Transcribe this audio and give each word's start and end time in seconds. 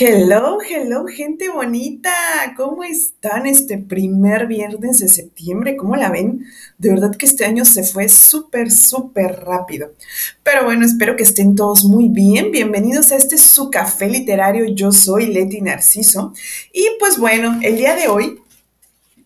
Hello, 0.00 0.58
hello, 0.68 1.06
gente 1.06 1.48
bonita. 1.48 2.10
¿Cómo 2.56 2.82
están 2.82 3.46
este 3.46 3.78
primer 3.78 4.48
viernes 4.48 4.98
de 4.98 5.08
septiembre? 5.08 5.76
¿Cómo 5.76 5.94
la 5.94 6.10
ven? 6.10 6.44
De 6.76 6.90
verdad 6.90 7.14
que 7.14 7.26
este 7.26 7.44
año 7.44 7.64
se 7.64 7.84
fue 7.84 8.08
súper, 8.08 8.72
súper 8.72 9.44
rápido. 9.44 9.94
Pero 10.42 10.64
bueno, 10.64 10.84
espero 10.84 11.14
que 11.14 11.22
estén 11.22 11.54
todos 11.54 11.84
muy 11.84 12.08
bien. 12.08 12.50
Bienvenidos 12.50 13.12
a 13.12 13.16
este 13.16 13.38
su 13.38 13.70
café 13.70 14.08
literario. 14.08 14.64
Yo 14.64 14.90
soy 14.90 15.26
Leti 15.26 15.60
Narciso. 15.60 16.32
Y 16.72 16.84
pues 16.98 17.16
bueno, 17.16 17.60
el 17.62 17.76
día 17.76 17.94
de 17.94 18.08
hoy 18.08 18.40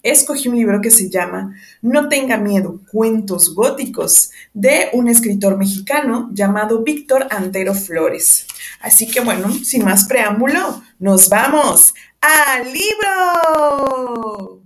escogí 0.03 0.49
un 0.49 0.57
libro 0.57 0.81
que 0.81 0.91
se 0.91 1.09
llama 1.09 1.57
No 1.81 2.09
tenga 2.09 2.37
miedo, 2.37 2.81
cuentos 2.91 3.55
góticos, 3.55 4.31
de 4.53 4.89
un 4.93 5.09
escritor 5.09 5.57
mexicano 5.57 6.31
llamado 6.33 6.83
Víctor 6.83 7.29
Antero 7.31 7.75
Flores. 7.75 8.47
Así 8.81 9.07
que 9.07 9.21
bueno, 9.21 9.53
sin 9.53 9.85
más 9.85 10.05
preámbulo, 10.05 10.83
nos 10.99 11.29
vamos 11.29 11.95
al 12.21 12.73
libro. 12.73 14.61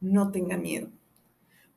No 0.00 0.30
tenga 0.30 0.56
miedo. 0.56 0.88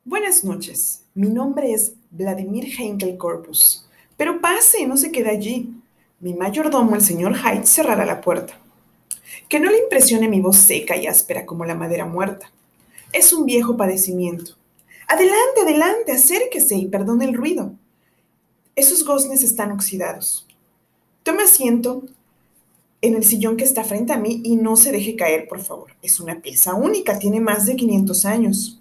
Buenas 0.04 0.44
noches, 0.44 1.04
mi 1.14 1.28
nombre 1.28 1.72
es 1.72 1.94
Vladimir 2.10 2.66
Heinkel 2.78 3.16
Corpus, 3.16 3.86
pero 4.16 4.40
pase, 4.40 4.86
no 4.86 4.96
se 4.96 5.10
quede 5.10 5.30
allí. 5.30 5.74
Mi 6.20 6.34
mayordomo, 6.34 6.94
el 6.94 7.02
señor 7.02 7.36
Hyde, 7.36 7.66
cerrará 7.66 8.04
la 8.04 8.20
puerta. 8.20 8.58
Que 9.48 9.60
no 9.60 9.70
le 9.70 9.78
impresione 9.78 10.28
mi 10.28 10.40
voz 10.40 10.56
seca 10.56 10.96
y 10.96 11.06
áspera 11.06 11.46
como 11.46 11.64
la 11.64 11.74
madera 11.74 12.06
muerta. 12.06 12.50
Es 13.12 13.32
un 13.32 13.46
viejo 13.46 13.76
padecimiento. 13.76 14.56
Adelante, 15.06 15.60
adelante, 15.62 16.12
acérquese 16.12 16.76
y 16.76 16.86
perdone 16.86 17.26
el 17.26 17.34
ruido. 17.34 17.72
Esos 18.76 19.04
goznes 19.04 19.42
están 19.42 19.70
oxidados. 19.70 20.46
Tome 21.22 21.44
asiento 21.44 22.02
en 23.02 23.14
el 23.14 23.24
sillón 23.24 23.56
que 23.56 23.64
está 23.64 23.84
frente 23.84 24.12
a 24.12 24.18
mí 24.18 24.40
y 24.44 24.56
no 24.56 24.76
se 24.76 24.90
deje 24.90 25.14
caer, 25.14 25.46
por 25.46 25.60
favor. 25.60 25.92
Es 26.02 26.20
una 26.20 26.40
pieza 26.40 26.74
única, 26.74 27.18
tiene 27.18 27.40
más 27.40 27.66
de 27.66 27.76
500 27.76 28.24
años. 28.24 28.80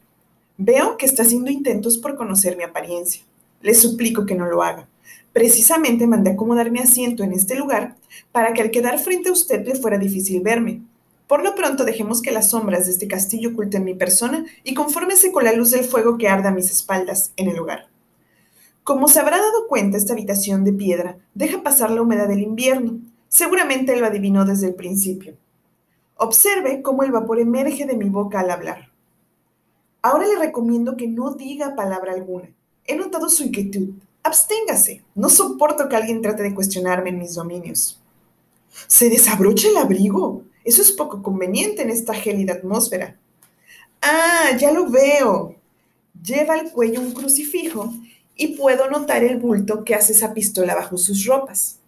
Veo 0.58 0.98
que 0.98 1.06
está 1.06 1.24
haciendo 1.24 1.52
intentos 1.52 1.98
por 1.98 2.16
conocer 2.16 2.56
mi 2.56 2.64
apariencia. 2.64 3.24
Le 3.62 3.74
suplico 3.74 4.26
que 4.26 4.36
no 4.36 4.46
lo 4.46 4.64
haga. 4.64 4.88
Precisamente 5.32 6.08
mandé 6.08 6.32
acomodar 6.32 6.72
mi 6.72 6.80
asiento 6.80 7.24
en 7.24 7.34
este 7.34 7.56
lugar 7.56 7.96
para 8.32 8.54
que 8.54 8.62
al 8.62 8.72
quedar 8.72 9.00
frente 9.00 9.30
a 9.30 9.34
usted 9.34 9.66
le 9.66 9.76
fuera 9.76 9.98
difícil 9.98 10.42
verme. 10.42 10.82
Por 11.28 11.44
lo 11.44 11.56
pronto 11.56 11.86
dejemos 11.86 12.22
que 12.22 12.32
las 12.32 12.52
sombras 12.52 12.86
de 12.86 12.92
este 12.92 13.08
castillo 13.08 13.52
oculten 13.52 13.84
mi 13.84 13.96
persona 13.96 14.46
y 14.64 14.74
confórmese 14.74 15.32
con 15.32 15.44
la 15.44 15.54
luz 15.54 15.72
del 15.72 15.86
fuego 15.86 16.18
que 16.18 16.28
arda 16.28 16.50
a 16.50 16.54
mis 16.54 16.70
espaldas 16.70 17.32
en 17.38 17.48
el 17.48 17.58
hogar. 17.60 17.88
Como 18.84 19.08
se 19.08 19.20
habrá 19.20 19.38
dado 19.38 19.68
cuenta, 19.68 19.98
esta 19.98 20.14
habitación 20.14 20.66
de 20.66 20.74
piedra 20.74 21.18
deja 21.34 21.64
pasar 21.64 21.90
la 21.90 22.02
humedad 22.02 22.28
del 22.28 22.42
invierno. 22.42 23.00
Seguramente 23.30 23.96
lo 23.96 24.06
adivinó 24.06 24.46
desde 24.46 24.68
el 24.68 24.76
principio. 24.76 25.36
Observe 26.18 26.82
cómo 26.82 27.04
el 27.04 27.12
vapor 27.12 27.40
emerge 27.40 27.86
de 27.86 27.96
mi 27.96 28.10
boca 28.10 28.42
al 28.42 28.52
hablar. 28.52 28.92
Ahora 30.02 30.28
le 30.28 30.38
recomiendo 30.38 30.98
que 30.98 31.08
no 31.08 31.34
diga 31.34 31.76
palabra 31.76 32.12
alguna. 32.12 32.50
He 32.86 32.98
notado 32.98 33.30
su 33.30 33.44
inquietud. 33.44 33.92
Absténgase. 34.24 35.04
No 35.16 35.30
soporto 35.30 35.90
que 35.90 35.96
alguien 35.96 36.22
trate 36.22 36.44
de 36.44 36.56
cuestionarme 36.56 37.10
en 37.10 37.20
mis 37.20 37.36
dominios. 37.36 38.00
Se 38.88 39.10
desabrocha 39.10 39.68
el 39.68 39.78
abrigo. 39.78 40.44
Eso 40.64 40.82
es 40.82 40.92
poco 40.92 41.22
conveniente 41.22 41.82
en 41.82 41.90
esta 41.90 42.14
gélida 42.14 42.54
atmósfera. 42.54 43.18
Ah, 44.02 44.58
ya 44.58 44.72
lo 44.72 44.90
veo. 44.90 45.56
Lleva 46.24 46.54
al 46.54 46.72
cuello 46.72 47.02
un 47.02 47.12
crucifijo 47.12 47.94
y 48.36 48.56
puedo 48.56 48.90
notar 48.90 49.24
el 49.24 49.38
bulto 49.38 49.84
que 49.84 49.96
hace 49.96 50.14
esa 50.14 50.34
pistola 50.34 50.76
bajo 50.76 50.98
sus 50.98 51.26
ropas. 51.26 51.80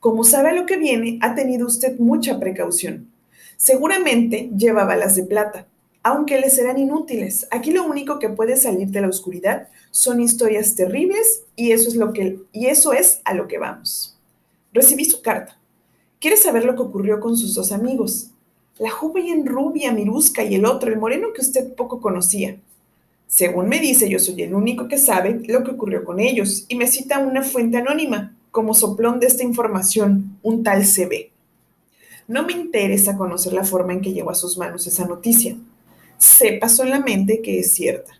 Como 0.00 0.22
sabe 0.24 0.54
lo 0.54 0.66
que 0.66 0.76
viene, 0.76 1.18
ha 1.22 1.34
tenido 1.34 1.66
usted 1.66 1.98
mucha 1.98 2.38
precaución. 2.38 3.10
Seguramente 3.56 4.50
lleva 4.56 4.84
balas 4.84 5.14
de 5.16 5.24
plata, 5.24 5.66
aunque 6.04 6.38
le 6.38 6.50
serán 6.50 6.78
inútiles. 6.78 7.48
Aquí 7.50 7.72
lo 7.72 7.84
único 7.84 8.18
que 8.18 8.28
puede 8.28 8.56
salir 8.56 8.88
de 8.88 9.00
la 9.00 9.08
oscuridad 9.08 9.68
son 9.90 10.20
historias 10.20 10.76
terribles 10.76 11.44
y 11.56 11.72
eso 11.72 12.92
es 12.92 13.20
a 13.24 13.34
lo 13.34 13.48
que 13.48 13.58
vamos. 13.58 14.16
Recibí 14.72 15.06
su 15.06 15.22
carta. 15.22 15.58
Quiere 16.20 16.36
saber 16.36 16.66
lo 16.66 16.76
que 16.76 16.82
ocurrió 16.82 17.20
con 17.20 17.36
sus 17.36 17.54
dos 17.54 17.72
amigos, 17.72 18.28
la 18.78 18.90
joven 18.90 19.46
rubia 19.46 19.92
Mirusca 19.92 20.44
y 20.44 20.54
el 20.56 20.66
otro, 20.66 20.92
el 20.92 20.98
moreno 20.98 21.32
que 21.32 21.40
usted 21.40 21.74
poco 21.74 22.00
conocía. 22.00 22.56
Según 23.26 23.68
me 23.68 23.80
dice, 23.80 24.08
yo 24.10 24.18
soy 24.18 24.42
el 24.42 24.54
único 24.54 24.88
que 24.88 24.98
sabe 24.98 25.40
lo 25.46 25.64
que 25.64 25.70
ocurrió 25.70 26.04
con 26.04 26.20
ellos 26.20 26.66
y 26.68 26.76
me 26.76 26.86
cita 26.86 27.18
una 27.18 27.42
fuente 27.42 27.78
anónima 27.78 28.36
como 28.50 28.74
soplón 28.74 29.20
de 29.20 29.26
esta 29.26 29.42
información, 29.42 30.38
un 30.42 30.62
tal 30.62 30.84
CB. 30.84 31.30
No 32.28 32.42
me 32.42 32.52
interesa 32.52 33.16
conocer 33.16 33.54
la 33.54 33.64
forma 33.64 33.94
en 33.94 34.02
que 34.02 34.12
llegó 34.12 34.30
a 34.30 34.34
sus 34.34 34.58
manos 34.58 34.86
esa 34.86 35.06
noticia 35.06 35.56
sepa 36.18 36.68
solamente 36.68 37.42
que 37.42 37.60
es 37.60 37.72
cierta. 37.72 38.12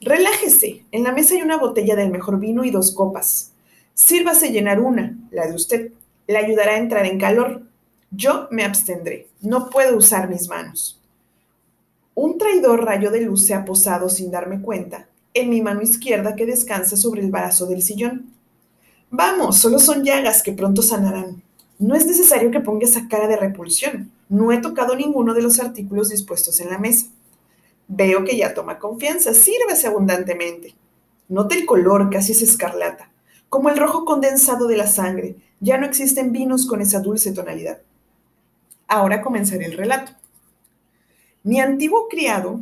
Relájese. 0.00 0.84
En 0.92 1.04
la 1.04 1.12
mesa 1.12 1.34
hay 1.34 1.42
una 1.42 1.58
botella 1.58 1.96
del 1.96 2.10
mejor 2.10 2.38
vino 2.38 2.64
y 2.64 2.70
dos 2.70 2.92
copas. 2.92 3.52
Sírvase 3.94 4.50
llenar 4.50 4.80
una, 4.80 5.16
la 5.30 5.46
de 5.46 5.54
usted. 5.54 5.92
Le 6.26 6.38
ayudará 6.38 6.72
a 6.72 6.78
entrar 6.78 7.06
en 7.06 7.18
calor. 7.18 7.62
Yo 8.10 8.48
me 8.50 8.64
abstendré. 8.64 9.28
No 9.40 9.68
puedo 9.68 9.96
usar 9.96 10.28
mis 10.28 10.48
manos. 10.48 11.00
Un 12.14 12.38
traidor 12.38 12.84
rayo 12.84 13.10
de 13.10 13.20
luz 13.20 13.46
se 13.46 13.54
ha 13.54 13.64
posado 13.64 14.08
sin 14.08 14.30
darme 14.30 14.60
cuenta 14.60 15.06
en 15.34 15.50
mi 15.50 15.60
mano 15.62 15.82
izquierda 15.82 16.34
que 16.34 16.46
descansa 16.46 16.96
sobre 16.96 17.22
el 17.22 17.30
brazo 17.30 17.66
del 17.66 17.82
sillón. 17.82 18.32
Vamos, 19.10 19.58
solo 19.58 19.78
son 19.78 20.04
llagas 20.04 20.42
que 20.42 20.52
pronto 20.52 20.82
sanarán. 20.82 21.42
No 21.78 21.94
es 21.94 22.06
necesario 22.06 22.50
que 22.50 22.60
ponga 22.60 22.84
esa 22.84 23.08
cara 23.08 23.26
de 23.26 23.36
repulsión. 23.36 24.10
No 24.30 24.52
he 24.52 24.58
tocado 24.58 24.94
ninguno 24.94 25.34
de 25.34 25.42
los 25.42 25.58
artículos 25.58 26.08
dispuestos 26.08 26.60
en 26.60 26.70
la 26.70 26.78
mesa. 26.78 27.08
Veo 27.88 28.24
que 28.24 28.36
ya 28.36 28.54
toma 28.54 28.78
confianza. 28.78 29.34
Sírvese 29.34 29.88
abundantemente. 29.88 30.76
Note 31.28 31.56
el 31.56 31.66
color, 31.66 32.08
casi 32.10 32.30
es 32.30 32.40
escarlata. 32.40 33.10
Como 33.48 33.70
el 33.70 33.76
rojo 33.76 34.04
condensado 34.04 34.68
de 34.68 34.76
la 34.76 34.86
sangre. 34.86 35.34
Ya 35.58 35.78
no 35.78 35.84
existen 35.84 36.30
vinos 36.30 36.66
con 36.66 36.80
esa 36.80 37.00
dulce 37.00 37.32
tonalidad. 37.32 37.82
Ahora 38.86 39.20
comenzaré 39.20 39.66
el 39.66 39.76
relato. 39.76 40.12
Mi 41.42 41.58
antiguo 41.58 42.06
criado, 42.08 42.60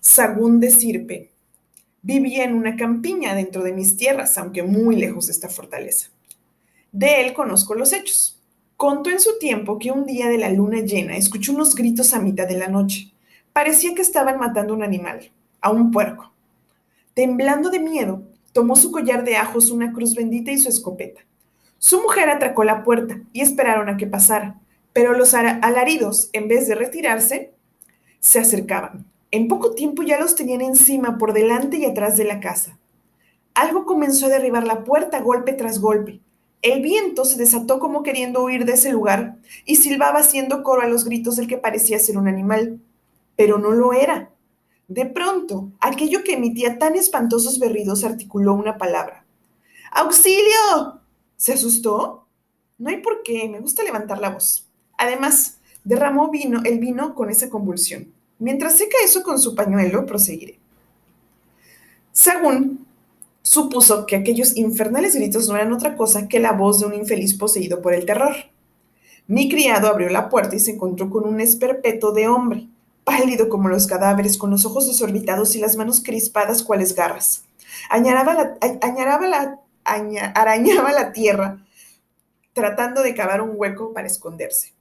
Sagún 0.00 0.58
de 0.58 0.70
Sirpe, 0.70 1.30
vivía 2.02 2.42
en 2.42 2.54
una 2.54 2.76
campiña 2.76 3.36
dentro 3.36 3.62
de 3.62 3.72
mis 3.72 3.96
tierras, 3.96 4.36
aunque 4.38 4.64
muy 4.64 4.96
lejos 4.96 5.26
de 5.26 5.32
esta 5.32 5.48
fortaleza. 5.48 6.08
De 6.90 7.20
él 7.20 7.32
conozco 7.32 7.74
los 7.74 7.92
hechos. 7.92 8.39
Contó 8.80 9.10
en 9.10 9.20
su 9.20 9.38
tiempo 9.38 9.78
que 9.78 9.90
un 9.90 10.06
día 10.06 10.30
de 10.30 10.38
la 10.38 10.48
luna 10.48 10.78
llena 10.78 11.14
escuchó 11.14 11.52
unos 11.52 11.74
gritos 11.74 12.14
a 12.14 12.18
mitad 12.18 12.48
de 12.48 12.56
la 12.56 12.68
noche. 12.68 13.12
Parecía 13.52 13.94
que 13.94 14.00
estaban 14.00 14.38
matando 14.38 14.72
un 14.72 14.82
animal, 14.82 15.30
a 15.60 15.68
un 15.68 15.90
puerco. 15.90 16.32
Temblando 17.12 17.68
de 17.68 17.78
miedo, 17.78 18.22
tomó 18.54 18.76
su 18.76 18.90
collar 18.90 19.22
de 19.22 19.36
ajos, 19.36 19.70
una 19.70 19.92
cruz 19.92 20.14
bendita 20.14 20.50
y 20.50 20.56
su 20.56 20.70
escopeta. 20.70 21.20
Su 21.76 22.00
mujer 22.00 22.30
atracó 22.30 22.64
la 22.64 22.82
puerta 22.82 23.20
y 23.34 23.42
esperaron 23.42 23.90
a 23.90 23.98
que 23.98 24.06
pasara, 24.06 24.58
pero 24.94 25.12
los 25.12 25.34
alaridos, 25.34 26.30
en 26.32 26.48
vez 26.48 26.66
de 26.66 26.74
retirarse, 26.74 27.52
se 28.18 28.38
acercaban. 28.38 29.04
En 29.30 29.46
poco 29.48 29.72
tiempo 29.74 30.04
ya 30.04 30.18
los 30.18 30.36
tenían 30.36 30.62
encima, 30.62 31.18
por 31.18 31.34
delante 31.34 31.76
y 31.76 31.84
atrás 31.84 32.16
de 32.16 32.24
la 32.24 32.40
casa. 32.40 32.78
Algo 33.52 33.84
comenzó 33.84 34.24
a 34.24 34.30
derribar 34.30 34.66
la 34.66 34.84
puerta 34.84 35.20
golpe 35.20 35.52
tras 35.52 35.80
golpe. 35.80 36.20
El 36.62 36.82
viento 36.82 37.24
se 37.24 37.38
desató 37.38 37.80
como 37.80 38.02
queriendo 38.02 38.44
huir 38.44 38.66
de 38.66 38.72
ese 38.72 38.92
lugar 38.92 39.36
y 39.64 39.76
silbaba 39.76 40.20
haciendo 40.20 40.62
coro 40.62 40.82
a 40.82 40.88
los 40.88 41.04
gritos 41.04 41.36
del 41.36 41.46
que 41.46 41.56
parecía 41.56 41.98
ser 41.98 42.18
un 42.18 42.28
animal, 42.28 42.80
pero 43.36 43.58
no 43.58 43.70
lo 43.70 43.94
era. 43.94 44.30
De 44.86 45.06
pronto, 45.06 45.70
aquello 45.80 46.22
que 46.22 46.34
emitía 46.34 46.78
tan 46.78 46.96
espantosos 46.96 47.58
berridos 47.58 48.04
articuló 48.04 48.54
una 48.54 48.76
palabra. 48.76 49.24
¡Auxilio! 49.92 51.00
¿Se 51.36 51.54
asustó? 51.54 52.26
No 52.76 52.90
hay 52.90 52.98
por 52.98 53.22
qué, 53.22 53.48
me 53.48 53.60
gusta 53.60 53.82
levantar 53.82 54.20
la 54.20 54.30
voz. 54.30 54.68
Además, 54.98 55.58
derramó 55.84 56.30
vino, 56.30 56.60
el 56.64 56.78
vino 56.78 57.14
con 57.14 57.30
esa 57.30 57.48
convulsión. 57.48 58.12
Mientras 58.38 58.76
seca 58.76 58.96
eso 59.02 59.22
con 59.22 59.38
su 59.38 59.54
pañuelo, 59.54 60.04
proseguiré. 60.04 60.58
Según 62.12 62.86
supuso 63.50 64.06
que 64.06 64.14
aquellos 64.14 64.56
infernales 64.56 65.16
gritos 65.16 65.48
no 65.48 65.56
eran 65.56 65.72
otra 65.72 65.96
cosa 65.96 66.28
que 66.28 66.38
la 66.38 66.52
voz 66.52 66.78
de 66.78 66.86
un 66.86 66.94
infeliz 66.94 67.34
poseído 67.34 67.82
por 67.82 67.94
el 67.94 68.06
terror. 68.06 68.36
Mi 69.26 69.48
criado 69.48 69.88
abrió 69.88 70.08
la 70.08 70.28
puerta 70.28 70.54
y 70.54 70.60
se 70.60 70.70
encontró 70.70 71.10
con 71.10 71.26
un 71.26 71.40
esperpeto 71.40 72.12
de 72.12 72.28
hombre, 72.28 72.68
pálido 73.02 73.48
como 73.48 73.68
los 73.68 73.88
cadáveres, 73.88 74.38
con 74.38 74.50
los 74.50 74.64
ojos 74.66 74.86
desorbitados 74.86 75.56
y 75.56 75.58
las 75.58 75.74
manos 75.74 76.00
crispadas 76.00 76.62
cuales 76.62 76.94
garras. 76.94 77.42
Añaraba 77.88 78.34
la, 79.26 79.58
arañaba 79.84 80.92
la 80.92 81.10
tierra, 81.10 81.66
tratando 82.52 83.02
de 83.02 83.16
cavar 83.16 83.40
un 83.40 83.54
hueco 83.56 83.92
para 83.92 84.06
esconderse. 84.06 84.74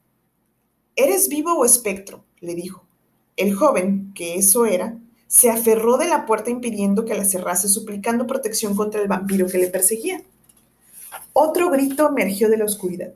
¿Eres 0.95 1.27
vivo 1.27 1.53
o 1.53 1.65
espectro? 1.65 2.23
le 2.39 2.53
dijo. 2.53 2.85
El 3.35 3.55
joven, 3.55 4.11
que 4.13 4.35
eso 4.35 4.67
era, 4.67 4.95
se 5.29 5.51
aferró 5.51 5.97
de 5.97 6.07
la 6.07 6.25
puerta 6.25 6.49
impidiendo 6.49 7.05
que 7.05 7.13
la 7.13 7.23
cerrase, 7.23 7.69
suplicando 7.69 8.25
protección 8.25 8.75
contra 8.75 8.99
el 8.99 9.07
vampiro 9.07 9.45
que 9.45 9.59
le 9.59 9.67
perseguía. 9.67 10.23
Otro 11.33 11.69
grito 11.69 12.09
emergió 12.09 12.49
de 12.49 12.57
la 12.57 12.65
oscuridad. 12.65 13.13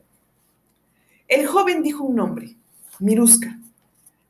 El 1.27 1.48
joven 1.48 1.81
dijo 1.81 2.04
un 2.04 2.15
nombre, 2.15 2.56
Miruska. 3.00 3.60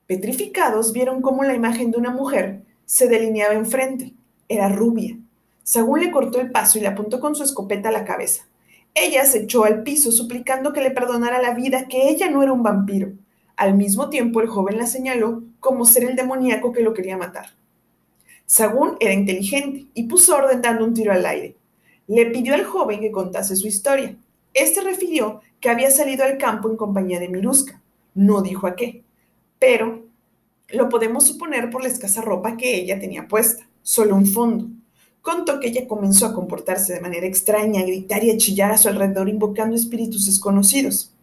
Petrificados 0.07 0.93
vieron 0.93 1.21
cómo 1.21 1.43
la 1.43 1.55
imagen 1.55 1.91
de 1.91 1.97
una 1.97 2.09
mujer 2.09 2.63
se 2.85 3.09
delineaba 3.09 3.53
enfrente. 3.53 4.13
Era 4.47 4.69
rubia. 4.69 5.17
Sagún 5.63 5.99
le 5.99 6.11
cortó 6.11 6.39
el 6.39 6.51
paso 6.51 6.77
y 6.77 6.81
le 6.81 6.87
apuntó 6.87 7.19
con 7.19 7.35
su 7.35 7.43
escopeta 7.43 7.89
a 7.89 7.91
la 7.93 8.05
cabeza. 8.05 8.47
Ella 8.95 9.25
se 9.25 9.39
echó 9.39 9.65
al 9.65 9.83
piso 9.83 10.09
suplicando 10.13 10.71
que 10.71 10.81
le 10.81 10.91
perdonara 10.91 11.41
la 11.41 11.53
vida, 11.53 11.89
que 11.89 12.07
ella 12.07 12.31
no 12.31 12.43
era 12.43 12.53
un 12.53 12.63
vampiro. 12.63 13.11
Al 13.57 13.75
mismo 13.75 14.09
tiempo 14.09 14.39
el 14.39 14.47
joven 14.47 14.77
la 14.77 14.87
señaló 14.87 15.43
como 15.59 15.83
ser 15.83 16.05
el 16.05 16.15
demoníaco 16.15 16.71
que 16.71 16.81
lo 16.81 16.93
quería 16.93 17.17
matar. 17.17 17.47
Sagún 18.45 18.97
era 18.99 19.13
inteligente 19.13 19.87
y 19.93 20.03
puso 20.03 20.35
orden 20.35 20.61
dando 20.61 20.85
un 20.85 20.93
tiro 20.93 21.11
al 21.11 21.25
aire. 21.25 21.55
Le 22.07 22.25
pidió 22.27 22.53
al 22.53 22.65
joven 22.65 22.99
que 22.99 23.11
contase 23.11 23.55
su 23.55 23.67
historia. 23.67 24.15
Este 24.53 24.81
refirió 24.81 25.41
que 25.59 25.69
había 25.69 25.89
salido 25.89 26.23
al 26.23 26.37
campo 26.37 26.69
en 26.69 26.77
compañía 26.77 27.19
de 27.19 27.29
Miruska. 27.29 27.81
No 28.13 28.41
dijo 28.41 28.67
a 28.67 28.75
qué, 28.75 29.03
pero 29.59 30.03
lo 30.69 30.89
podemos 30.89 31.25
suponer 31.25 31.69
por 31.69 31.81
la 31.81 31.87
escasa 31.87 32.21
ropa 32.21 32.57
que 32.57 32.75
ella 32.75 32.99
tenía 32.99 33.27
puesta, 33.27 33.67
solo 33.81 34.15
un 34.15 34.27
fondo. 34.27 34.67
Contó 35.21 35.59
que 35.59 35.67
ella 35.67 35.87
comenzó 35.87 36.25
a 36.25 36.33
comportarse 36.33 36.93
de 36.93 36.99
manera 36.99 37.25
extraña, 37.25 37.81
a 37.81 37.85
gritar 37.85 38.23
y 38.23 38.31
a 38.31 38.37
chillar 38.37 38.71
a 38.71 38.77
su 38.77 38.89
alrededor 38.89 39.29
invocando 39.29 39.75
espíritus 39.75 40.25
desconocidos. 40.25 41.13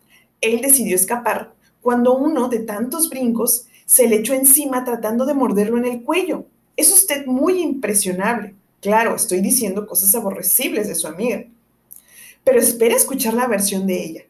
Él 0.40 0.62
decidió 0.62 0.96
escapar 0.96 1.52
cuando 1.82 2.16
uno 2.16 2.48
de 2.48 2.60
tantos 2.60 3.10
brincos 3.10 3.66
se 3.84 4.08
le 4.08 4.16
echó 4.16 4.32
encima 4.34 4.84
tratando 4.84 5.26
de 5.26 5.34
morderlo 5.34 5.76
en 5.78 5.84
el 5.84 6.02
cuello. 6.02 6.46
Es 6.80 6.90
usted 6.90 7.26
muy 7.26 7.60
impresionable. 7.60 8.54
Claro, 8.80 9.14
estoy 9.14 9.42
diciendo 9.42 9.86
cosas 9.86 10.14
aborrecibles 10.14 10.88
de 10.88 10.94
su 10.94 11.06
amiga. 11.06 11.44
Pero 12.42 12.58
espera 12.58 12.96
escuchar 12.96 13.34
la 13.34 13.46
versión 13.46 13.86
de 13.86 14.02
ella. 14.02 14.22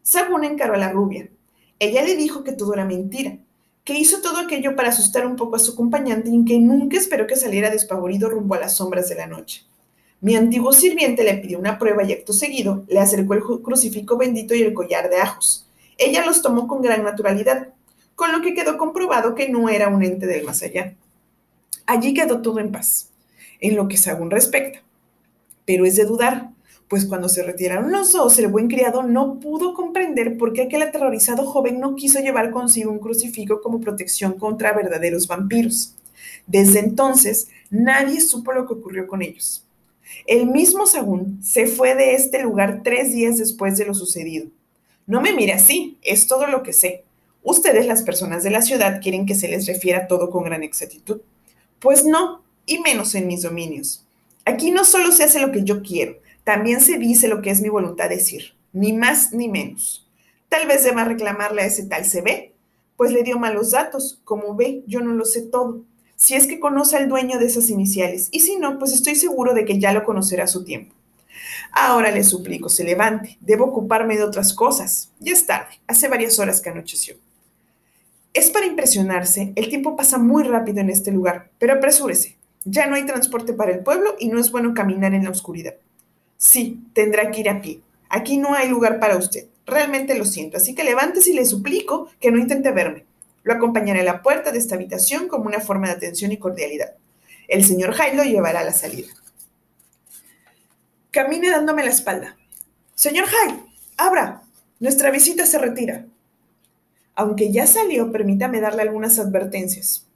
Sagún 0.00 0.44
encaró 0.44 0.74
a 0.74 0.78
la 0.78 0.92
rubia. 0.92 1.28
Ella 1.80 2.04
le 2.04 2.14
dijo 2.14 2.44
que 2.44 2.52
todo 2.52 2.72
era 2.72 2.84
mentira, 2.84 3.36
que 3.82 3.98
hizo 3.98 4.20
todo 4.20 4.38
aquello 4.38 4.76
para 4.76 4.90
asustar 4.90 5.26
un 5.26 5.34
poco 5.34 5.56
a 5.56 5.58
su 5.58 5.72
acompañante 5.72 6.30
y 6.30 6.44
que 6.44 6.60
nunca 6.60 6.96
esperó 6.96 7.26
que 7.26 7.34
saliera 7.34 7.68
despavorido 7.68 8.30
rumbo 8.30 8.54
a 8.54 8.60
las 8.60 8.76
sombras 8.76 9.08
de 9.08 9.16
la 9.16 9.26
noche. 9.26 9.64
Mi 10.20 10.36
antiguo 10.36 10.72
sirviente 10.72 11.24
le 11.24 11.34
pidió 11.38 11.58
una 11.58 11.80
prueba 11.80 12.04
y 12.04 12.12
acto 12.12 12.32
seguido 12.32 12.84
le 12.86 13.00
acercó 13.00 13.34
el 13.34 13.42
crucifijo 13.42 14.16
bendito 14.16 14.54
y 14.54 14.62
el 14.62 14.72
collar 14.72 15.10
de 15.10 15.16
ajos. 15.16 15.66
Ella 15.98 16.24
los 16.24 16.42
tomó 16.42 16.68
con 16.68 16.80
gran 16.80 17.02
naturalidad, 17.02 17.70
con 18.14 18.30
lo 18.30 18.40
que 18.40 18.54
quedó 18.54 18.78
comprobado 18.78 19.34
que 19.34 19.48
no 19.48 19.68
era 19.68 19.88
un 19.88 20.04
ente 20.04 20.28
del 20.28 20.44
más 20.44 20.62
allá. 20.62 20.94
Allí 21.86 22.14
quedó 22.14 22.42
todo 22.42 22.60
en 22.60 22.72
paz, 22.72 23.10
en 23.60 23.76
lo 23.76 23.88
que 23.88 23.96
Sagún 23.96 24.30
respecta. 24.30 24.80
Pero 25.64 25.84
es 25.84 25.96
de 25.96 26.04
dudar, 26.04 26.50
pues 26.88 27.06
cuando 27.06 27.28
se 27.28 27.42
retiraron 27.42 27.90
los 27.90 28.12
dos, 28.12 28.38
el 28.38 28.48
buen 28.48 28.68
criado 28.68 29.02
no 29.02 29.40
pudo 29.40 29.74
comprender 29.74 30.36
por 30.36 30.52
qué 30.52 30.62
aquel 30.62 30.82
aterrorizado 30.82 31.46
joven 31.46 31.80
no 31.80 31.94
quiso 31.94 32.20
llevar 32.20 32.50
consigo 32.50 32.90
un 32.90 32.98
crucifijo 32.98 33.60
como 33.62 33.80
protección 33.80 34.34
contra 34.34 34.72
verdaderos 34.72 35.26
vampiros. 35.26 35.94
Desde 36.46 36.80
entonces, 36.80 37.48
nadie 37.70 38.20
supo 38.20 38.52
lo 38.52 38.66
que 38.66 38.74
ocurrió 38.74 39.06
con 39.06 39.22
ellos. 39.22 39.64
El 40.26 40.46
mismo 40.46 40.86
Sagún 40.86 41.42
se 41.42 41.66
fue 41.66 41.94
de 41.94 42.14
este 42.14 42.42
lugar 42.42 42.82
tres 42.84 43.12
días 43.12 43.38
después 43.38 43.78
de 43.78 43.86
lo 43.86 43.94
sucedido. 43.94 44.48
No 45.06 45.20
me 45.20 45.32
mire 45.32 45.52
así, 45.52 45.98
es 46.02 46.26
todo 46.26 46.46
lo 46.46 46.62
que 46.62 46.72
sé. 46.72 47.04
Ustedes, 47.42 47.86
las 47.86 48.02
personas 48.02 48.44
de 48.44 48.50
la 48.50 48.62
ciudad, 48.62 49.00
quieren 49.02 49.26
que 49.26 49.34
se 49.34 49.48
les 49.48 49.66
refiera 49.66 50.06
todo 50.06 50.30
con 50.30 50.44
gran 50.44 50.62
exactitud. 50.62 51.22
Pues 51.82 52.04
no, 52.04 52.44
y 52.64 52.78
menos 52.78 53.16
en 53.16 53.26
mis 53.26 53.42
dominios. 53.42 54.06
Aquí 54.44 54.70
no 54.70 54.84
solo 54.84 55.10
se 55.10 55.24
hace 55.24 55.40
lo 55.40 55.50
que 55.50 55.64
yo 55.64 55.82
quiero, 55.82 56.16
también 56.44 56.80
se 56.80 56.96
dice 56.96 57.26
lo 57.26 57.42
que 57.42 57.50
es 57.50 57.60
mi 57.60 57.68
voluntad 57.68 58.08
decir, 58.08 58.54
ni 58.72 58.92
más 58.92 59.32
ni 59.32 59.48
menos. 59.48 60.08
Tal 60.48 60.68
vez 60.68 60.84
deba 60.84 61.04
reclamarle 61.04 61.62
a 61.62 61.66
ese 61.66 61.84
tal 61.86 62.04
CB, 62.04 62.52
pues 62.96 63.10
le 63.10 63.24
dio 63.24 63.38
malos 63.38 63.72
datos. 63.72 64.20
Como 64.24 64.54
ve, 64.54 64.84
yo 64.86 65.00
no 65.00 65.12
lo 65.12 65.24
sé 65.24 65.42
todo. 65.42 65.82
Si 66.14 66.34
es 66.34 66.46
que 66.46 66.60
conoce 66.60 66.96
al 66.96 67.08
dueño 67.08 67.40
de 67.40 67.46
esas 67.46 67.68
iniciales, 67.68 68.28
y 68.30 68.40
si 68.40 68.56
no, 68.56 68.78
pues 68.78 68.92
estoy 68.92 69.16
seguro 69.16 69.54
de 69.54 69.64
que 69.64 69.80
ya 69.80 69.92
lo 69.92 70.04
conocerá 70.04 70.44
a 70.44 70.48
su 70.48 70.64
tiempo. 70.64 70.94
Ahora 71.72 72.12
le 72.12 72.22
suplico, 72.22 72.68
se 72.68 72.84
levante. 72.84 73.38
Debo 73.40 73.64
ocuparme 73.64 74.16
de 74.16 74.22
otras 74.22 74.54
cosas. 74.54 75.10
Ya 75.18 75.32
es 75.32 75.46
tarde. 75.46 75.80
Hace 75.88 76.06
varias 76.06 76.38
horas 76.38 76.60
que 76.60 76.70
anocheció. 76.70 77.16
Es 78.34 78.50
para 78.50 78.66
impresionarse, 78.66 79.52
el 79.56 79.68
tiempo 79.68 79.94
pasa 79.94 80.16
muy 80.16 80.44
rápido 80.44 80.80
en 80.80 80.88
este 80.88 81.12
lugar, 81.12 81.50
pero 81.58 81.74
apresúrese. 81.74 82.38
Ya 82.64 82.86
no 82.86 82.94
hay 82.94 83.04
transporte 83.04 83.52
para 83.52 83.72
el 83.72 83.80
pueblo 83.80 84.14
y 84.18 84.28
no 84.28 84.38
es 84.38 84.50
bueno 84.50 84.72
caminar 84.72 85.12
en 85.12 85.24
la 85.24 85.30
oscuridad. 85.30 85.74
Sí, 86.38 86.80
tendrá 86.94 87.30
que 87.30 87.40
ir 87.40 87.50
a 87.50 87.60
pie. 87.60 87.80
Aquí 88.08 88.38
no 88.38 88.54
hay 88.54 88.68
lugar 88.68 89.00
para 89.00 89.16
usted. 89.16 89.46
Realmente 89.66 90.16
lo 90.16 90.24
siento, 90.24 90.56
así 90.56 90.74
que 90.74 90.84
levántese 90.84 91.30
y 91.30 91.34
le 91.34 91.44
suplico 91.44 92.08
que 92.20 92.30
no 92.30 92.38
intente 92.38 92.70
verme. 92.70 93.04
Lo 93.42 93.52
acompañaré 93.52 94.00
a 94.00 94.04
la 94.04 94.22
puerta 94.22 94.50
de 94.50 94.58
esta 94.58 94.76
habitación 94.76 95.28
como 95.28 95.46
una 95.46 95.60
forma 95.60 95.88
de 95.88 95.94
atención 95.94 96.32
y 96.32 96.38
cordialidad. 96.38 96.94
El 97.48 97.64
señor 97.64 97.94
Hyde 97.94 98.16
lo 98.16 98.24
llevará 98.24 98.60
a 98.60 98.64
la 98.64 98.72
salida. 98.72 99.08
Camine 101.10 101.50
dándome 101.50 101.84
la 101.84 101.90
espalda. 101.90 102.36
Señor 102.94 103.26
Hyde, 103.26 103.60
abra. 103.96 104.42
Nuestra 104.80 105.10
visita 105.10 105.44
se 105.44 105.58
retira. 105.58 106.06
Aunque 107.14 107.52
ya 107.52 107.66
salió, 107.66 108.10
permítame 108.10 108.60
darle 108.60 108.82
algunas 108.82 109.18
advertencias. 109.18 110.06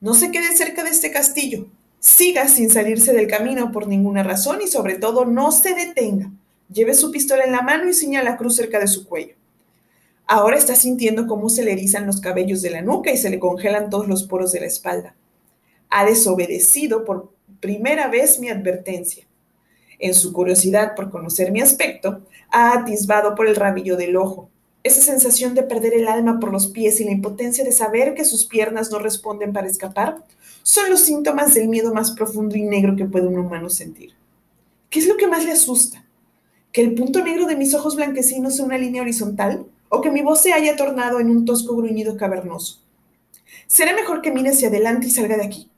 No 0.00 0.14
se 0.14 0.30
quede 0.30 0.56
cerca 0.56 0.82
de 0.82 0.90
este 0.90 1.10
castillo. 1.10 1.66
Siga 2.00 2.48
sin 2.48 2.70
salirse 2.70 3.12
del 3.12 3.28
camino 3.28 3.70
por 3.72 3.86
ninguna 3.86 4.22
razón 4.22 4.60
y 4.62 4.66
sobre 4.66 4.96
todo 4.96 5.26
no 5.26 5.52
se 5.52 5.74
detenga. 5.74 6.30
Lleve 6.72 6.94
su 6.94 7.10
pistola 7.10 7.44
en 7.44 7.52
la 7.52 7.62
mano 7.62 7.88
y 7.88 7.94
señala 7.94 8.30
la 8.30 8.36
cruz 8.36 8.56
cerca 8.56 8.80
de 8.80 8.88
su 8.88 9.06
cuello. 9.06 9.34
Ahora 10.26 10.56
está 10.56 10.74
sintiendo 10.74 11.26
cómo 11.26 11.50
se 11.50 11.64
le 11.64 11.72
erizan 11.72 12.06
los 12.06 12.20
cabellos 12.20 12.62
de 12.62 12.70
la 12.70 12.82
nuca 12.82 13.12
y 13.12 13.16
se 13.16 13.30
le 13.30 13.38
congelan 13.38 13.90
todos 13.90 14.08
los 14.08 14.24
poros 14.24 14.52
de 14.52 14.60
la 14.60 14.66
espalda. 14.66 15.14
Ha 15.88 16.04
desobedecido 16.04 17.04
por 17.04 17.32
primera 17.60 18.08
vez 18.08 18.38
mi 18.38 18.48
advertencia. 18.48 19.26
En 19.98 20.14
su 20.14 20.32
curiosidad 20.32 20.94
por 20.94 21.10
conocer 21.10 21.52
mi 21.52 21.60
aspecto, 21.60 22.22
ha 22.50 22.78
atisbado 22.78 23.34
por 23.34 23.46
el 23.46 23.56
rabillo 23.56 23.96
del 23.96 24.16
ojo 24.16 24.48
esa 24.82 25.02
sensación 25.02 25.54
de 25.54 25.62
perder 25.62 25.94
el 25.94 26.08
alma 26.08 26.40
por 26.40 26.52
los 26.52 26.68
pies 26.68 27.00
y 27.00 27.04
la 27.04 27.10
impotencia 27.10 27.64
de 27.64 27.72
saber 27.72 28.14
que 28.14 28.24
sus 28.24 28.46
piernas 28.46 28.90
no 28.90 28.98
responden 28.98 29.52
para 29.52 29.66
escapar 29.66 30.24
son 30.62 30.90
los 30.90 31.00
síntomas 31.00 31.54
del 31.54 31.68
miedo 31.68 31.92
más 31.92 32.12
profundo 32.12 32.56
y 32.56 32.62
negro 32.62 32.96
que 32.96 33.04
puede 33.04 33.26
un 33.26 33.38
humano 33.38 33.68
sentir. 33.68 34.14
¿Qué 34.88 34.98
es 34.98 35.06
lo 35.06 35.16
que 35.16 35.26
más 35.26 35.44
le 35.44 35.52
asusta? 35.52 36.04
¿Que 36.72 36.82
el 36.82 36.94
punto 36.94 37.22
negro 37.22 37.46
de 37.46 37.56
mis 37.56 37.74
ojos 37.74 37.96
blanquecinos 37.96 38.56
sea 38.56 38.64
una 38.64 38.78
línea 38.78 39.02
horizontal? 39.02 39.66
¿O 39.88 40.00
que 40.00 40.10
mi 40.10 40.22
voz 40.22 40.40
se 40.40 40.52
haya 40.52 40.76
tornado 40.76 41.20
en 41.20 41.30
un 41.30 41.44
tosco 41.44 41.76
gruñido 41.76 42.16
cavernoso? 42.16 42.80
Será 43.66 43.94
mejor 43.94 44.22
que 44.22 44.30
mire 44.30 44.50
hacia 44.50 44.68
adelante 44.68 45.08
y 45.08 45.10
salga 45.10 45.36
de 45.36 45.44
aquí. 45.44 45.68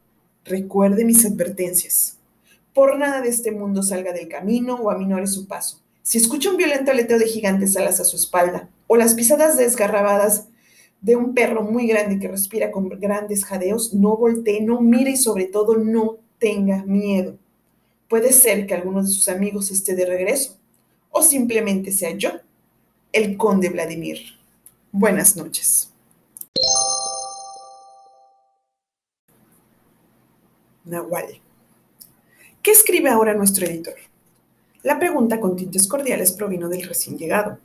Recuerde 0.44 1.04
mis 1.04 1.24
advertencias. 1.24 2.18
Por 2.74 2.98
nada 2.98 3.20
de 3.20 3.28
este 3.28 3.52
mundo 3.52 3.82
salga 3.82 4.12
del 4.12 4.28
camino 4.28 4.74
o 4.76 4.90
aminore 4.90 5.26
su 5.26 5.46
paso. 5.46 5.80
Si 6.02 6.18
escucha 6.18 6.50
un 6.50 6.56
violento 6.56 6.90
aleteo 6.90 7.18
de 7.18 7.26
gigantes 7.26 7.76
alas 7.76 8.00
a 8.00 8.04
su 8.04 8.16
espalda 8.16 8.68
o 8.92 8.96
las 8.96 9.14
pisadas 9.14 9.56
desgarrabadas 9.56 10.48
de 11.00 11.16
un 11.16 11.32
perro 11.32 11.62
muy 11.62 11.86
grande 11.86 12.18
que 12.18 12.28
respira 12.28 12.70
con 12.70 12.90
grandes 12.90 13.42
jadeos, 13.42 13.94
no 13.94 14.18
voltee, 14.18 14.60
no 14.60 14.82
mire 14.82 15.12
y 15.12 15.16
sobre 15.16 15.46
todo 15.46 15.78
no 15.78 16.18
tenga 16.38 16.84
miedo. 16.84 17.38
Puede 18.06 18.34
ser 18.34 18.66
que 18.66 18.74
alguno 18.74 19.02
de 19.02 19.08
sus 19.08 19.30
amigos 19.30 19.70
esté 19.70 19.94
de 19.94 20.04
regreso 20.04 20.58
o 21.10 21.22
simplemente 21.22 21.90
sea 21.90 22.10
yo, 22.10 22.32
el 23.12 23.38
conde 23.38 23.70
Vladimir. 23.70 24.18
Buenas 24.90 25.38
noches. 25.38 25.90
Nahual. 30.84 31.40
¿Qué 32.60 32.72
escribe 32.72 33.08
ahora 33.08 33.32
nuestro 33.32 33.64
editor? 33.64 33.94
La 34.82 34.98
pregunta 34.98 35.40
con 35.40 35.56
tintes 35.56 35.88
cordiales 35.88 36.32
provino 36.32 36.68
del 36.68 36.82
recién 36.82 37.16
llegado. 37.16 37.56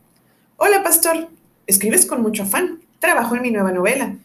Hola, 0.59 0.81
pastor. 0.81 1.29
Escribes 1.67 2.07
con 2.07 2.23
mucho 2.23 2.41
afán. 2.41 2.81
Trabajo 2.97 3.35
en 3.35 3.43
mi 3.43 3.51
nueva 3.51 3.71
novela. 3.71 4.17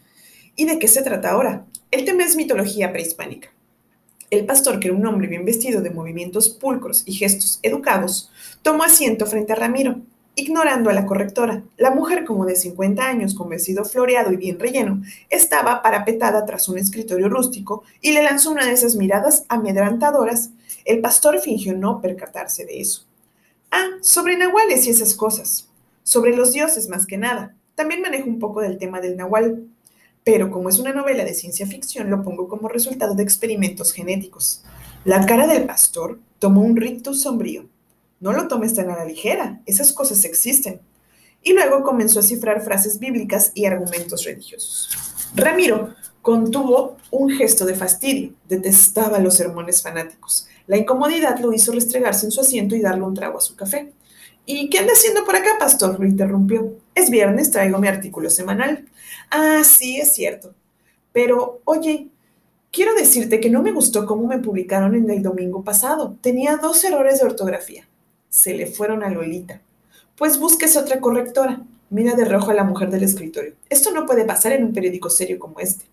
¿Y 0.55 0.65
de 0.65 0.79
qué 0.79 0.87
se 0.87 1.03
trata 1.03 1.29
ahora? 1.29 1.65
El 1.91 2.05
tema 2.05 2.23
es 2.23 2.35
mitología 2.35 2.91
prehispánica. 2.91 3.49
El 4.31 4.45
pastor, 4.45 4.79
que 4.79 4.87
era 4.87 4.97
un 4.97 5.05
hombre 5.05 5.27
bien 5.27 5.45
vestido 5.45 5.81
de 5.81 5.91
movimientos 5.91 6.49
pulcros 6.49 7.03
y 7.05 7.13
gestos 7.13 7.59
educados, 7.61 8.31
tomó 8.63 8.83
asiento 8.83 9.27
frente 9.27 9.53
a 9.53 9.57
Ramiro, 9.57 10.01
ignorando 10.33 10.89
a 10.89 10.93
la 10.93 11.05
correctora. 11.05 11.61
La 11.77 11.91
mujer, 11.91 12.25
como 12.25 12.47
de 12.47 12.55
50 12.55 13.07
años, 13.07 13.35
con 13.35 13.49
vestido 13.49 13.85
floreado 13.85 14.33
y 14.33 14.37
bien 14.37 14.59
relleno, 14.59 15.03
estaba 15.29 15.83
parapetada 15.83 16.45
tras 16.45 16.67
un 16.67 16.79
escritorio 16.79 17.29
rústico 17.29 17.83
y 18.01 18.11
le 18.11 18.23
lanzó 18.23 18.49
una 18.49 18.65
de 18.65 18.73
esas 18.73 18.95
miradas 18.95 19.45
amedrantadoras 19.49 20.49
el 20.85 20.99
pastor 20.99 21.39
fingió 21.39 21.77
no 21.77 22.01
percatarse 22.01 22.65
de 22.65 22.81
eso. 22.81 23.05
Ah, 23.71 23.91
sobre 24.01 24.35
nahuales 24.35 24.85
y 24.85 24.89
esas 24.89 25.13
cosas. 25.13 25.69
Sobre 26.03 26.35
los 26.35 26.51
dioses 26.53 26.89
más 26.89 27.05
que 27.05 27.17
nada. 27.17 27.55
También 27.75 28.01
manejo 28.01 28.29
un 28.29 28.39
poco 28.39 28.61
del 28.61 28.77
tema 28.77 29.01
del 29.01 29.17
nahual. 29.17 29.67
pero 30.25 30.51
como 30.51 30.69
es 30.69 30.79
una 30.79 30.93
novela 30.93 31.25
de 31.25 31.33
ciencia 31.33 31.67
ficción, 31.67 32.09
lo 32.09 32.23
pongo 32.23 32.47
como 32.47 32.69
resultado 32.69 33.13
de 33.13 33.23
experimentos 33.23 33.91
genéticos. 33.91 34.63
La 35.03 35.25
cara 35.25 35.47
del 35.47 35.65
pastor 35.65 36.17
tomó 36.39 36.61
un 36.61 36.77
rictus 36.77 37.23
sombrío. 37.23 37.65
No 38.21 38.31
lo 38.31 38.47
tomes 38.47 38.73
tan 38.73 38.89
a 38.89 38.95
la 38.95 39.03
ligera, 39.03 39.61
esas 39.65 39.91
cosas 39.91 40.23
existen. 40.23 40.79
Y 41.41 41.51
luego 41.51 41.83
comenzó 41.83 42.21
a 42.21 42.23
cifrar 42.23 42.63
frases 42.63 42.99
bíblicas 42.99 43.51
y 43.53 43.65
argumentos 43.65 44.23
religiosos. 44.23 44.89
Ramiro 45.35 45.93
contuvo 46.21 46.95
un 47.11 47.29
gesto 47.29 47.65
de 47.65 47.75
fastidio, 47.75 48.31
detestaba 48.47 49.19
los 49.19 49.35
sermones 49.35 49.81
fanáticos. 49.81 50.47
La 50.67 50.77
incomodidad 50.77 51.37
lo 51.39 51.51
hizo 51.51 51.73
restregarse 51.73 52.25
en 52.25 52.31
su 52.31 52.39
asiento 52.39 52.75
y 52.75 52.81
darle 52.81 53.03
un 53.03 53.13
trago 53.13 53.39
a 53.39 53.41
su 53.41 53.57
café. 53.57 53.91
¿Y 54.45 54.69
qué 54.69 54.79
anda 54.79 54.93
haciendo 54.93 55.23
por 55.25 55.35
acá, 55.35 55.51
pastor? 55.59 55.99
lo 55.99 56.05
interrumpió. 56.05 56.73
Es 56.95 57.09
viernes, 57.09 57.51
traigo 57.51 57.79
mi 57.79 57.87
artículo 57.87 58.29
semanal. 58.29 58.85
Ah, 59.31 59.63
sí, 59.63 59.97
es 59.97 60.13
cierto. 60.13 60.53
Pero, 61.13 61.61
oye, 61.65 62.09
quiero 62.71 62.93
decirte 62.95 63.39
que 63.39 63.49
no 63.49 63.61
me 63.61 63.71
gustó 63.71 64.05
cómo 64.05 64.27
me 64.27 64.39
publicaron 64.39 64.95
en 64.95 65.09
el 65.09 65.23
domingo 65.23 65.63
pasado. 65.63 66.17
Tenía 66.21 66.57
dos 66.57 66.83
errores 66.83 67.19
de 67.19 67.25
ortografía. 67.25 67.87
Se 68.29 68.53
le 68.53 68.67
fueron 68.67 69.03
a 69.03 69.09
Lolita. 69.09 69.61
Pues 70.17 70.39
busques 70.39 70.75
otra 70.75 70.99
correctora. 70.99 71.61
Mira 71.89 72.15
de 72.15 72.25
rojo 72.25 72.51
a 72.51 72.55
la 72.55 72.63
mujer 72.63 72.89
del 72.89 73.03
escritorio. 73.03 73.53
Esto 73.69 73.91
no 73.91 74.05
puede 74.05 74.25
pasar 74.25 74.51
en 74.53 74.65
un 74.65 74.73
periódico 74.73 75.09
serio 75.09 75.39
como 75.39 75.59
este. 75.59 75.85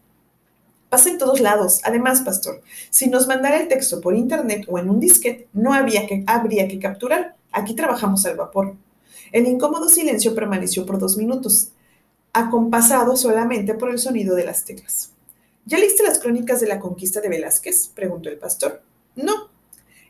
Pasa 0.91 1.09
en 1.09 1.19
todos 1.19 1.41
lados. 1.41 1.81
Además, 1.85 2.21
pastor, 2.21 2.61
si 2.91 3.09
nos 3.09 3.27
mandara 3.27 3.61
el 3.61 3.69
texto 3.69 4.01
por 4.01 4.15
internet 4.15 4.67
o 4.69 4.79
en 4.79 4.91
un 4.91 5.01
disquete, 5.01 5.49
no 5.53 5.73
había 5.73 6.07
que, 6.07 6.25
habría 6.27 6.69
que 6.69 6.79
capturar. 6.79 7.37
Aquí 7.53 7.75
trabajamos 7.75 8.27
al 8.27 8.37
vapor. 8.37 8.75
El 9.33 9.47
incómodo 9.47 9.89
silencio 9.89 10.35
permaneció 10.35 10.85
por 10.85 10.99
dos 10.99 11.17
minutos 11.17 11.71
acompasado 12.33 13.17
solamente 13.17 13.75
por 13.75 13.91
el 13.91 13.99
sonido 13.99 14.35
de 14.35 14.45
las 14.45 14.65
teclas. 14.65 15.13
¿Ya 15.65 15.79
leíste 15.79 16.03
las 16.03 16.19
crónicas 16.19 16.61
de 16.61 16.67
la 16.67 16.81
conquista 16.81 17.21
de 17.21 17.29
Velázquez? 17.29 17.89
preguntó 17.95 18.29
el 18.29 18.39
pastor. 18.39 18.83
No, 19.15 19.49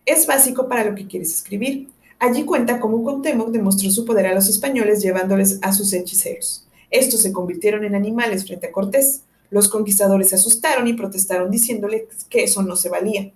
es 0.06 0.26
básico 0.26 0.68
para 0.68 0.84
lo 0.84 0.94
que 0.94 1.06
quieres 1.06 1.32
escribir. 1.34 1.88
Allí 2.18 2.44
cuenta 2.44 2.80
cómo 2.80 3.02
Cuauhtémoc 3.02 3.50
demostró 3.50 3.90
su 3.90 4.04
poder 4.04 4.26
a 4.26 4.34
los 4.34 4.48
españoles 4.48 5.02
llevándoles 5.02 5.58
a 5.62 5.72
sus 5.72 5.92
hechiceros. 5.92 6.66
Estos 6.90 7.22
se 7.22 7.32
convirtieron 7.32 7.84
en 7.84 7.94
animales 7.94 8.46
frente 8.46 8.66
a 8.66 8.72
Cortés. 8.72 9.22
Los 9.50 9.68
conquistadores 9.68 10.30
se 10.30 10.36
asustaron 10.36 10.86
y 10.86 10.94
protestaron 10.94 11.50
diciéndole 11.50 12.08
que 12.28 12.44
eso 12.44 12.62
no 12.62 12.76
se 12.76 12.88
valía. 12.88 13.32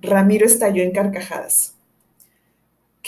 Ramiro 0.00 0.46
estalló 0.46 0.82
en 0.82 0.92
carcajadas 0.92 1.74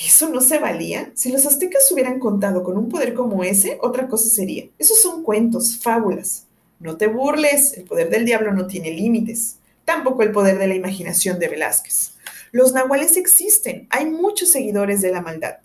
eso 0.06 0.28
no 0.28 0.40
se 0.40 0.58
valía? 0.58 1.10
Si 1.14 1.30
los 1.30 1.46
aztecas 1.46 1.90
hubieran 1.92 2.18
contado 2.18 2.62
con 2.62 2.76
un 2.76 2.88
poder 2.88 3.14
como 3.14 3.44
ese, 3.44 3.78
otra 3.82 4.08
cosa 4.08 4.28
sería. 4.28 4.66
Esos 4.78 5.00
son 5.00 5.22
cuentos, 5.22 5.78
fábulas. 5.78 6.46
No 6.78 6.96
te 6.96 7.06
burles, 7.06 7.74
el 7.74 7.84
poder 7.84 8.08
del 8.08 8.24
diablo 8.24 8.52
no 8.52 8.66
tiene 8.66 8.90
límites. 8.90 9.56
Tampoco 9.84 10.22
el 10.22 10.32
poder 10.32 10.58
de 10.58 10.68
la 10.68 10.74
imaginación 10.74 11.38
de 11.38 11.48
Velázquez. 11.48 12.12
Los 12.52 12.72
nahuales 12.72 13.16
existen, 13.16 13.86
hay 13.90 14.06
muchos 14.06 14.50
seguidores 14.50 15.02
de 15.02 15.12
la 15.12 15.20
maldad. 15.20 15.58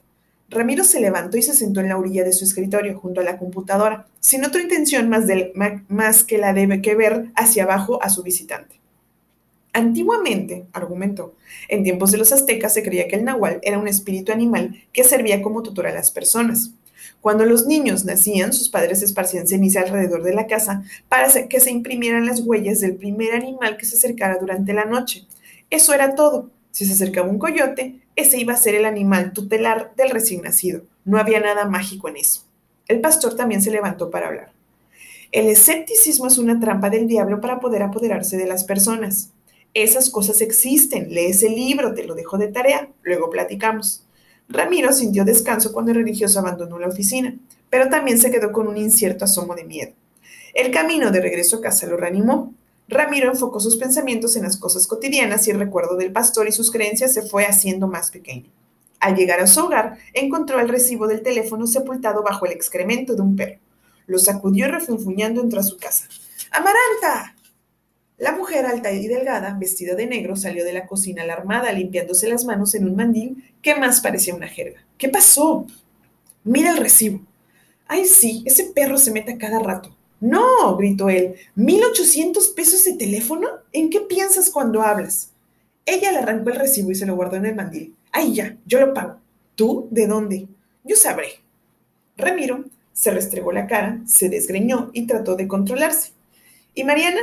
Ramiro 0.49 0.83
se 0.83 0.99
levantó 0.99 1.37
y 1.37 1.41
se 1.41 1.53
sentó 1.53 1.79
en 1.79 1.89
la 1.89 1.97
orilla 1.97 2.23
de 2.23 2.33
su 2.33 2.45
escritorio, 2.45 2.97
junto 2.99 3.21
a 3.21 3.23
la 3.23 3.37
computadora, 3.37 4.07
sin 4.19 4.45
otra 4.45 4.61
intención 4.61 5.09
más, 5.09 5.25
más 5.87 6.23
que 6.23 6.37
la 6.37 6.53
de 6.53 6.81
que 6.81 6.95
ver 6.95 7.31
hacia 7.35 7.63
abajo 7.63 8.01
a 8.03 8.09
su 8.09 8.21
visitante. 8.21 8.79
Antiguamente, 9.73 10.67
argumentó, 10.71 11.35
en 11.67 11.83
tiempos 11.83 12.11
de 12.11 12.17
los 12.17 12.31
aztecas 12.31 12.73
se 12.73 12.83
creía 12.83 13.07
que 13.09 13.17
el 13.17 13.25
nahual 13.25 13.59
era 13.61 13.77
un 13.77 13.89
espíritu 13.89 14.31
animal 14.31 14.81
que 14.93 15.03
servía 15.03 15.41
como 15.41 15.63
tutor 15.63 15.87
a 15.87 15.93
las 15.93 16.11
personas. 16.11 16.71
Cuando 17.19 17.45
los 17.45 17.65
niños 17.65 18.05
nacían, 18.05 18.53
sus 18.53 18.69
padres 18.69 19.01
esparcían 19.01 19.47
ceniza 19.47 19.81
alrededor 19.81 20.23
de 20.23 20.33
la 20.33 20.47
casa 20.47 20.83
para 21.09 21.27
que 21.49 21.59
se 21.59 21.71
imprimieran 21.71 22.25
las 22.25 22.39
huellas 22.39 22.79
del 22.79 22.95
primer 22.95 23.33
animal 23.33 23.77
que 23.77 23.85
se 23.85 23.97
acercara 23.97 24.37
durante 24.37 24.73
la 24.73 24.85
noche. 24.85 25.25
Eso 25.69 25.93
era 25.93 26.15
todo. 26.15 26.51
Si 26.71 26.85
se 26.85 26.93
acercaba 26.93 27.27
un 27.27 27.39
coyote, 27.39 27.99
ese 28.15 28.39
iba 28.39 28.53
a 28.53 28.57
ser 28.57 28.75
el 28.75 28.85
animal 28.85 29.33
tutelar 29.33 29.93
del 29.95 30.09
recién 30.09 30.41
nacido. 30.41 30.83
No 31.03 31.17
había 31.19 31.39
nada 31.39 31.65
mágico 31.65 32.07
en 32.09 32.17
eso. 32.17 32.43
El 32.87 33.01
pastor 33.01 33.35
también 33.35 33.61
se 33.61 33.71
levantó 33.71 34.09
para 34.09 34.27
hablar. 34.27 34.51
El 35.31 35.47
escepticismo 35.47 36.27
es 36.27 36.37
una 36.37 36.59
trampa 36.59 36.89
del 36.89 37.07
diablo 37.07 37.41
para 37.41 37.59
poder 37.59 37.83
apoderarse 37.83 38.37
de 38.37 38.45
las 38.45 38.63
personas. 38.63 39.31
Esas 39.73 40.09
cosas 40.09 40.39
existen, 40.39 41.09
lee 41.09 41.25
ese 41.25 41.49
libro, 41.49 41.93
te 41.93 42.05
lo 42.05 42.15
dejo 42.15 42.37
de 42.37 42.47
tarea, 42.47 42.87
luego 43.03 43.29
platicamos. 43.29 44.05
Ramiro 44.47 44.93
sintió 44.93 45.25
descanso 45.25 45.73
cuando 45.73 45.91
el 45.91 45.97
religioso 45.97 46.39
abandonó 46.39 46.79
la 46.79 46.87
oficina, 46.87 47.35
pero 47.69 47.89
también 47.89 48.19
se 48.19 48.31
quedó 48.31 48.51
con 48.51 48.67
un 48.67 48.77
incierto 48.77 49.25
asomo 49.25 49.55
de 49.55 49.65
miedo. 49.65 49.91
El 50.53 50.71
camino 50.71 51.11
de 51.11 51.19
regreso 51.19 51.57
a 51.57 51.61
casa 51.61 51.87
lo 51.87 51.97
reanimó. 51.97 52.53
Ramiro 52.87 53.31
enfocó 53.31 53.59
sus 53.59 53.77
pensamientos 53.77 54.35
en 54.35 54.43
las 54.43 54.57
cosas 54.57 54.85
cotidianas 54.85 55.47
y 55.47 55.51
el 55.51 55.59
recuerdo 55.59 55.95
del 55.95 56.11
pastor 56.11 56.47
y 56.47 56.51
sus 56.51 56.71
creencias 56.71 57.13
se 57.13 57.23
fue 57.23 57.45
haciendo 57.45 57.87
más 57.87 58.11
pequeño. 58.11 58.51
Al 58.99 59.15
llegar 59.15 59.39
a 59.39 59.47
su 59.47 59.65
hogar, 59.65 59.97
encontró 60.13 60.59
el 60.59 60.69
recibo 60.69 61.07
del 61.07 61.21
teléfono 61.21 61.67
sepultado 61.67 62.23
bajo 62.23 62.45
el 62.45 62.51
excremento 62.51 63.15
de 63.15 63.21
un 63.21 63.35
perro. 63.35 63.59
Lo 64.07 64.19
sacudió 64.19 64.67
refunfuñando 64.67 65.41
entró 65.41 65.59
a 65.59 65.63
su 65.63 65.77
casa. 65.77 66.07
¡Amaranta! 66.51 67.35
La 68.17 68.31
mujer 68.31 68.65
alta 68.65 68.91
y 68.91 69.07
delgada, 69.07 69.57
vestida 69.59 69.95
de 69.95 70.07
negro, 70.07 70.35
salió 70.35 70.63
de 70.63 70.71
la 70.71 70.87
cocina 70.87 71.23
alarmada, 71.23 71.71
limpiándose 71.71 72.29
las 72.29 72.45
manos 72.45 72.73
en 72.75 72.85
un 72.85 72.95
mandil 72.95 73.43
que 73.61 73.75
más 73.75 73.99
parecía 73.99 74.35
una 74.35 74.47
jerga. 74.47 74.85
¿Qué 74.97 75.09
pasó? 75.09 75.65
Mira 76.43 76.71
el 76.71 76.77
recibo. 76.77 77.21
Ay, 77.87 78.05
sí, 78.05 78.43
ese 78.45 78.71
perro 78.73 78.97
se 78.97 79.11
mete 79.11 79.33
a 79.33 79.37
cada 79.37 79.59
rato. 79.59 79.94
No, 80.25 80.75
gritó 80.75 81.07
él. 81.07 81.35
¿Mil 81.53 81.83
ochocientos 81.83 82.47
pesos 82.47 82.83
de 82.83 82.93
teléfono? 82.93 83.47
¿En 83.71 83.91
qué 83.91 84.01
piensas 84.01 84.49
cuando 84.49 84.81
hablas? 84.81 85.29
Ella 85.85 86.11
le 86.11 86.17
arrancó 86.17 86.49
el 86.49 86.55
recibo 86.55 86.89
y 86.89 86.95
se 86.95 87.05
lo 87.05 87.15
guardó 87.15 87.35
en 87.35 87.45
el 87.45 87.53
mandil. 87.53 87.95
Ay, 88.11 88.33
ya, 88.33 88.57
yo 88.65 88.79
lo 88.79 88.91
pago. 88.91 89.17
¿Tú? 89.53 89.87
¿De 89.91 90.07
dónde? 90.07 90.47
Yo 90.83 90.95
sabré. 90.95 91.27
Ramiro 92.17 92.65
se 92.91 93.11
restregó 93.11 93.51
la 93.51 93.67
cara, 93.67 94.01
se 94.07 94.27
desgreñó 94.29 94.89
y 94.93 95.05
trató 95.05 95.35
de 95.35 95.47
controlarse. 95.47 96.13
¿Y 96.73 96.83
Mariana? 96.83 97.21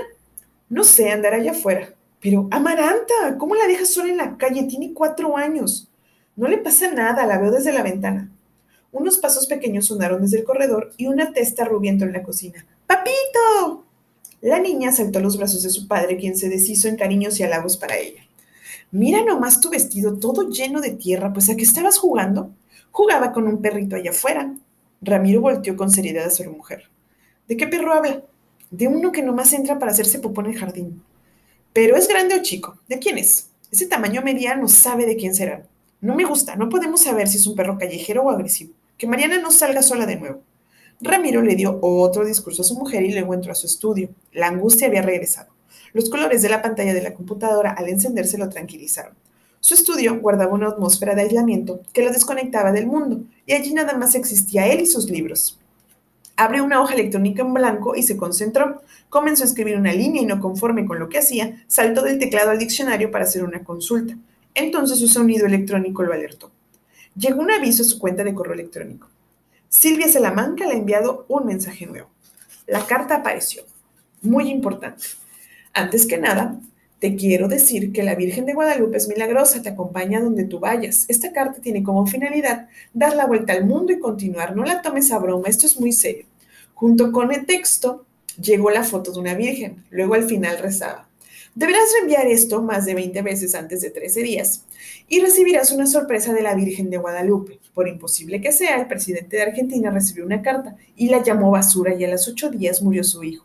No 0.68 0.85
sé, 0.85 1.11
andar 1.11 1.35
allá 1.35 1.50
afuera. 1.50 1.92
Pero, 2.21 2.47
Amaranta, 2.52 3.37
¿cómo 3.37 3.56
la 3.56 3.66
dejas 3.66 3.92
sola 3.92 4.12
en 4.12 4.18
la 4.18 4.37
calle? 4.37 4.62
Tiene 4.62 4.92
cuatro 4.94 5.37
años. 5.37 5.88
No 6.37 6.47
le 6.47 6.59
pasa 6.59 6.92
nada, 6.92 7.26
la 7.26 7.38
veo 7.38 7.50
desde 7.50 7.73
la 7.73 7.82
ventana. 7.82 8.30
Unos 8.92 9.18
pasos 9.18 9.49
pequeños 9.49 9.87
sonaron 9.87 10.23
desde 10.23 10.38
el 10.38 10.44
corredor 10.44 10.92
y 10.97 11.09
una 11.09 11.32
testa 11.32 11.64
rubiendo 11.64 12.04
en 12.04 12.12
la 12.12 12.23
cocina. 12.23 12.64
¡Papito! 12.92 13.87
La 14.42 14.58
niña 14.58 14.92
saltó 14.92 15.18
a 15.18 15.22
los 15.22 15.38
brazos 15.38 15.62
de 15.62 15.70
su 15.70 15.88
padre, 15.88 16.18
quien 16.18 16.37
se 16.37 16.50
deshizo 16.50 16.88
en 16.88 16.96
cariños 16.96 17.40
y 17.40 17.42
halagos 17.42 17.78
para 17.78 17.96
ella. 17.96 18.22
Mira 18.90 19.25
nomás 19.25 19.61
tu 19.61 19.70
vestido 19.70 20.18
todo 20.18 20.50
lleno 20.50 20.80
de 20.82 20.90
tierra, 20.90 21.32
pues 21.32 21.49
¿a 21.49 21.56
qué 21.56 21.62
estabas 21.62 21.96
jugando? 21.96 22.50
Jugaba 22.90 23.32
con 23.32 23.46
un 23.46 23.62
perrito 23.62 23.96
allá 23.96 24.11
afuera. 24.11 24.54
Ramiro 25.00 25.40
volteó 25.40 25.75
con 25.75 25.90
seriedad 25.90 26.26
a 26.26 26.30
su 26.30 26.44
mujer. 26.50 26.90
¿De 27.49 27.56
qué 27.56 27.66
perro 27.66 27.94
habla? 27.94 28.22
de 28.70 28.88
uno 28.88 29.12
que 29.12 29.22
nomás 29.22 29.52
entra 29.52 29.78
para 29.78 29.92
hacerse 29.92 30.18
popó 30.18 30.40
en 30.40 30.49
el 30.49 30.58
jardín. 30.58 31.02
Pero 31.72 31.94
es 31.94 32.08
grande 32.08 32.34
o 32.34 32.42
chico. 32.42 32.78
¿De 32.88 32.99
quién 32.99 33.18
es? 33.18 33.50
Ese 33.70 33.87
tamaño 33.87 34.22
mediano 34.22 34.66
sabe 34.66 35.06
de 35.06 35.16
quién 35.16 35.34
será. 35.34 35.66
No 36.00 36.14
me 36.14 36.25
gusta, 36.25 36.56
no 36.56 36.68
podemos 36.68 37.02
saber 37.02 37.28
si 37.28 37.37
es 37.37 37.46
un 37.46 37.54
perro 37.54 37.78
callejero 37.78 38.22
o 38.22 38.30
agresivo. 38.30 38.75
Que 38.99 39.06
Mariana 39.06 39.38
no 39.38 39.50
salga 39.50 39.82
sola 39.82 40.06
de 40.06 40.16
nuevo. 40.16 40.42
Ramiro 41.04 41.42
le 41.42 41.56
dio 41.56 41.80
otro 41.82 42.25
discurso 42.25 42.62
a 42.62 42.64
su 42.64 42.76
mujer 42.76 43.02
y 43.02 43.12
luego 43.12 43.35
entró 43.35 43.50
a 43.50 43.56
su 43.56 43.66
estudio. 43.66 44.11
La 44.30 44.47
angustia 44.47 44.87
había 44.87 45.02
regresado. 45.02 45.52
Los 45.92 46.09
colores 46.09 46.42
de 46.42 46.49
la 46.49 46.62
pantalla 46.62 46.94
de 46.94 47.02
la 47.02 47.12
computadora 47.12 47.73
al 47.73 47.88
encenderse 47.88 48.38
lo 48.38 48.49
tranquilizaron. 48.49 49.14
Su 49.59 49.75
estudio 49.75 50.21
guardaba 50.21 50.54
una 50.54 50.68
atmósfera 50.68 51.16
de 51.16 51.23
aislamiento 51.23 51.80
que 51.92 52.04
lo 52.04 52.12
desconectaba 52.12 52.71
del 52.71 52.87
mundo, 52.87 53.25
y 53.47 53.52
allí 53.52 53.75
nada 53.75 53.99
más 53.99 54.14
existía 54.14 54.68
él 54.68 54.80
y 54.80 54.87
sus 54.87 55.11
libros. 55.11 55.59
Abrió 56.37 56.64
una 56.64 56.80
hoja 56.80 56.94
electrónica 56.94 57.42
en 57.42 57.52
blanco 57.52 57.97
y 57.97 58.04
se 58.04 58.16
concentró. 58.16 58.80
Comenzó 59.09 59.42
a 59.42 59.47
escribir 59.47 59.76
una 59.76 59.92
línea 59.92 60.23
y 60.23 60.26
no 60.26 60.40
conforme 60.40 60.87
con 60.87 61.00
lo 61.00 61.09
que 61.09 61.18
hacía, 61.18 61.64
saltó 61.66 62.02
del 62.02 62.21
teclado 62.21 62.50
al 62.50 62.61
diccionario 62.61 63.11
para 63.11 63.25
hacer 63.25 63.42
una 63.42 63.64
consulta. 63.64 64.16
Entonces 64.54 65.00
su 65.00 65.09
sonido 65.09 65.47
electrónico 65.47 66.04
lo 66.04 66.12
alertó. 66.12 66.52
Llegó 67.16 67.42
un 67.42 67.50
aviso 67.50 67.82
a 67.82 67.87
su 67.87 67.99
cuenta 67.99 68.23
de 68.23 68.35
correo 68.35 68.54
electrónico. 68.54 69.09
Silvia 69.73 70.07
Salamanca 70.07 70.67
le 70.67 70.75
ha 70.75 70.76
enviado 70.76 71.25
un 71.29 71.47
mensaje 71.47 71.87
nuevo. 71.87 72.11
La 72.67 72.87
carta 72.87 73.17
apareció. 73.17 73.62
Muy 74.21 74.50
importante. 74.50 75.02
Antes 75.73 76.05
que 76.05 76.19
nada, 76.19 76.61
te 76.99 77.17
quiero 77.17 77.49
decir 77.49 77.91
que 77.91 78.02
la 78.02 78.14
Virgen 78.14 78.45
de 78.45 78.52
Guadalupe 78.52 78.99
es 78.99 79.09
milagrosa, 79.09 79.62
te 79.62 79.71
acompaña 79.71 80.21
donde 80.21 80.45
tú 80.45 80.61
vayas. 80.61 81.07
Esta 81.09 81.33
carta 81.33 81.62
tiene 81.62 81.83
como 81.83 82.07
finalidad 82.07 82.69
dar 82.93 83.17
la 83.17 83.26
vuelta 83.26 83.55
al 83.55 83.64
mundo 83.64 83.95
y 83.95 83.99
continuar. 83.99 84.55
No 84.55 84.62
la 84.62 84.83
tomes 84.83 85.11
a 85.11 85.19
broma, 85.19 85.49
esto 85.49 85.64
es 85.64 85.81
muy 85.81 85.93
serio. 85.93 86.26
Junto 86.75 87.11
con 87.11 87.33
el 87.33 87.47
texto 87.47 88.05
llegó 88.38 88.71
la 88.71 88.85
foto 88.85 89.11
de 89.11 89.21
una 89.21 89.35
virgen. 89.35 89.83
Luego 89.91 90.14
al 90.14 90.25
final 90.25 90.59
rezaba. 90.59 91.09
Deberás 91.54 91.92
reenviar 91.99 92.26
esto 92.28 92.62
más 92.62 92.87
de 92.87 92.94
20 92.94 93.21
veces 93.21 93.54
antes 93.54 93.82
de 93.82 93.90
13 93.90 94.23
días 94.23 94.64
y 95.06 95.21
recibirás 95.21 95.71
una 95.71 95.87
sorpresa 95.87 96.32
de 96.32 96.40
la 96.40 96.54
Virgen 96.54 96.88
de 96.88 96.97
Guadalupe. 96.97 97.61
Por 97.75 97.88
imposible 97.88 98.40
que 98.40 98.52
sea, 98.52 98.80
el 98.80 98.87
presidente 98.87 99.37
de 99.37 99.42
Argentina 99.42 99.90
recibió 99.90 100.25
una 100.25 100.40
carta 100.40 100.76
y 100.97 101.11
la 101.11 101.23
llamó 101.23 101.50
basura 101.50 101.94
y 101.94 102.04
a 102.04 102.11
los 102.11 102.26
ocho 102.26 102.49
días 102.49 102.80
murió 102.80 103.04
su 103.04 103.23
hijo. 103.23 103.44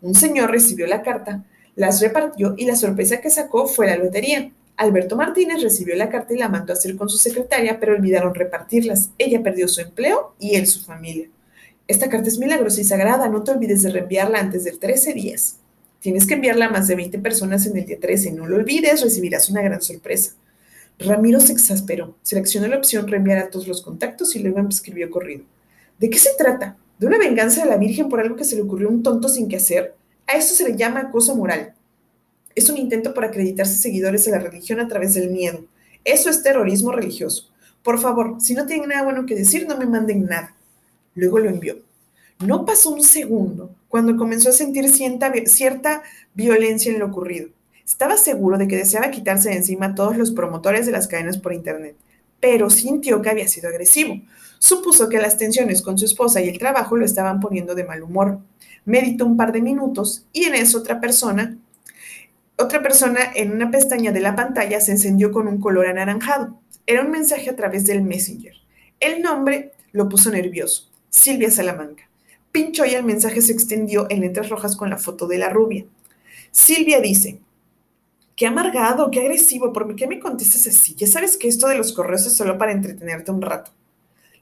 Un 0.00 0.14
señor 0.14 0.52
recibió 0.52 0.86
la 0.86 1.02
carta, 1.02 1.44
las 1.74 2.00
repartió 2.00 2.54
y 2.56 2.66
la 2.66 2.76
sorpresa 2.76 3.20
que 3.20 3.30
sacó 3.30 3.66
fue 3.66 3.88
la 3.88 3.96
lotería. 3.96 4.52
Alberto 4.76 5.16
Martínez 5.16 5.60
recibió 5.60 5.96
la 5.96 6.08
carta 6.08 6.32
y 6.32 6.38
la 6.38 6.48
mandó 6.48 6.72
a 6.72 6.76
hacer 6.76 6.94
con 6.96 7.08
su 7.08 7.18
secretaria, 7.18 7.80
pero 7.80 7.94
olvidaron 7.94 8.32
repartirlas. 8.32 9.10
Ella 9.18 9.42
perdió 9.42 9.66
su 9.66 9.80
empleo 9.80 10.34
y 10.38 10.54
él 10.54 10.68
su 10.68 10.84
familia. 10.84 11.28
Esta 11.88 12.08
carta 12.08 12.28
es 12.28 12.38
milagrosa 12.38 12.80
y 12.80 12.84
sagrada, 12.84 13.28
no 13.28 13.42
te 13.42 13.50
olvides 13.50 13.82
de 13.82 13.90
reenviarla 13.90 14.38
antes 14.38 14.62
de 14.62 14.70
13 14.70 15.14
días. 15.14 15.56
Tienes 16.00 16.26
que 16.26 16.34
enviarla 16.34 16.66
a 16.66 16.70
más 16.70 16.88
de 16.88 16.96
20 16.96 17.18
personas 17.18 17.66
en 17.66 17.76
el 17.76 17.84
día 17.84 18.00
13, 18.00 18.32
no 18.32 18.46
lo 18.46 18.56
olvides, 18.56 19.02
recibirás 19.02 19.50
una 19.50 19.60
gran 19.62 19.82
sorpresa. 19.82 20.32
Ramiro 20.98 21.40
se 21.40 21.52
exasperó, 21.52 22.16
seleccionó 22.22 22.68
la 22.68 22.78
opción 22.78 23.06
reenviar 23.06 23.38
a 23.38 23.50
todos 23.50 23.68
los 23.68 23.82
contactos 23.82 24.34
y 24.34 24.38
luego 24.38 24.60
escribió 24.68 25.10
corrido. 25.10 25.44
¿De 25.98 26.08
qué 26.08 26.18
se 26.18 26.30
trata? 26.38 26.76
¿De 26.98 27.06
una 27.06 27.18
venganza 27.18 27.64
de 27.64 27.70
la 27.70 27.76
Virgen 27.76 28.08
por 28.08 28.20
algo 28.20 28.36
que 28.36 28.44
se 28.44 28.56
le 28.56 28.62
ocurrió 28.62 28.88
a 28.88 28.92
un 28.92 29.02
tonto 29.02 29.28
sin 29.28 29.48
qué 29.48 29.56
hacer? 29.56 29.94
A 30.26 30.36
eso 30.36 30.54
se 30.54 30.68
le 30.68 30.76
llama 30.76 31.00
acoso 31.00 31.34
moral. 31.34 31.74
Es 32.54 32.68
un 32.70 32.78
intento 32.78 33.14
por 33.14 33.24
acreditarse 33.24 33.74
seguidores 33.74 34.24
de 34.24 34.32
la 34.32 34.38
religión 34.38 34.80
a 34.80 34.88
través 34.88 35.14
del 35.14 35.30
miedo. 35.30 35.64
Eso 36.04 36.30
es 36.30 36.42
terrorismo 36.42 36.92
religioso. 36.92 37.50
Por 37.82 37.98
favor, 37.98 38.36
si 38.40 38.54
no 38.54 38.66
tienen 38.66 38.88
nada 38.88 39.04
bueno 39.04 39.26
que 39.26 39.34
decir, 39.34 39.66
no 39.66 39.76
me 39.76 39.86
manden 39.86 40.24
nada. 40.26 40.54
Luego 41.14 41.38
lo 41.38 41.48
envió. 41.48 41.76
No 42.40 42.64
pasó 42.64 42.90
un 42.90 43.02
segundo 43.02 43.70
cuando 43.88 44.16
comenzó 44.16 44.48
a 44.48 44.52
sentir 44.52 44.88
cierta, 44.88 45.30
cierta 45.44 46.02
violencia 46.32 46.90
en 46.90 46.98
lo 46.98 47.06
ocurrido. 47.06 47.50
Estaba 47.84 48.16
seguro 48.16 48.56
de 48.56 48.66
que 48.66 48.76
deseaba 48.76 49.10
quitarse 49.10 49.50
de 49.50 49.56
encima 49.56 49.86
a 49.86 49.94
todos 49.94 50.16
los 50.16 50.30
promotores 50.30 50.86
de 50.86 50.92
las 50.92 51.06
cadenas 51.06 51.36
por 51.36 51.52
Internet, 51.52 51.96
pero 52.40 52.70
sintió 52.70 53.20
que 53.20 53.28
había 53.28 53.46
sido 53.46 53.68
agresivo. 53.68 54.22
Supuso 54.58 55.10
que 55.10 55.18
las 55.18 55.36
tensiones 55.36 55.82
con 55.82 55.98
su 55.98 56.06
esposa 56.06 56.40
y 56.40 56.48
el 56.48 56.58
trabajo 56.58 56.96
lo 56.96 57.04
estaban 57.04 57.40
poniendo 57.40 57.74
de 57.74 57.84
mal 57.84 58.02
humor. 58.02 58.38
Meditó 58.86 59.26
un 59.26 59.36
par 59.36 59.52
de 59.52 59.60
minutos 59.60 60.24
y 60.32 60.44
en 60.44 60.54
eso 60.54 60.78
otra 60.78 60.98
persona 60.98 61.58
otra 62.56 62.82
persona 62.82 63.20
en 63.34 63.52
una 63.52 63.70
pestaña 63.70 64.12
de 64.12 64.20
la 64.20 64.36
pantalla 64.36 64.82
se 64.82 64.92
encendió 64.92 65.32
con 65.32 65.48
un 65.48 65.60
color 65.60 65.86
anaranjado. 65.86 66.60
Era 66.86 67.02
un 67.02 67.10
mensaje 67.10 67.48
a 67.48 67.56
través 67.56 67.84
del 67.84 68.02
Messenger. 68.02 68.52
El 69.00 69.22
nombre 69.22 69.72
lo 69.92 70.10
puso 70.10 70.30
nervioso. 70.30 70.90
Silvia 71.08 71.50
Salamanca. 71.50 72.09
Pinchó 72.52 72.84
y 72.84 72.94
el 72.94 73.04
mensaje 73.04 73.42
se 73.42 73.52
extendió 73.52 74.06
en 74.10 74.20
letras 74.20 74.48
rojas 74.48 74.76
con 74.76 74.90
la 74.90 74.98
foto 74.98 75.26
de 75.26 75.38
la 75.38 75.50
rubia. 75.50 75.84
Silvia 76.50 77.00
dice, 77.00 77.38
qué 78.34 78.46
amargado, 78.46 79.10
qué 79.10 79.20
agresivo, 79.20 79.72
¿por 79.72 79.94
qué 79.94 80.06
me 80.06 80.18
contestas 80.18 80.66
así? 80.66 80.94
Ya 80.94 81.06
sabes 81.06 81.36
que 81.36 81.46
esto 81.48 81.68
de 81.68 81.76
los 81.76 81.92
correos 81.92 82.26
es 82.26 82.36
solo 82.36 82.58
para 82.58 82.72
entretenerte 82.72 83.30
un 83.30 83.42
rato. 83.42 83.70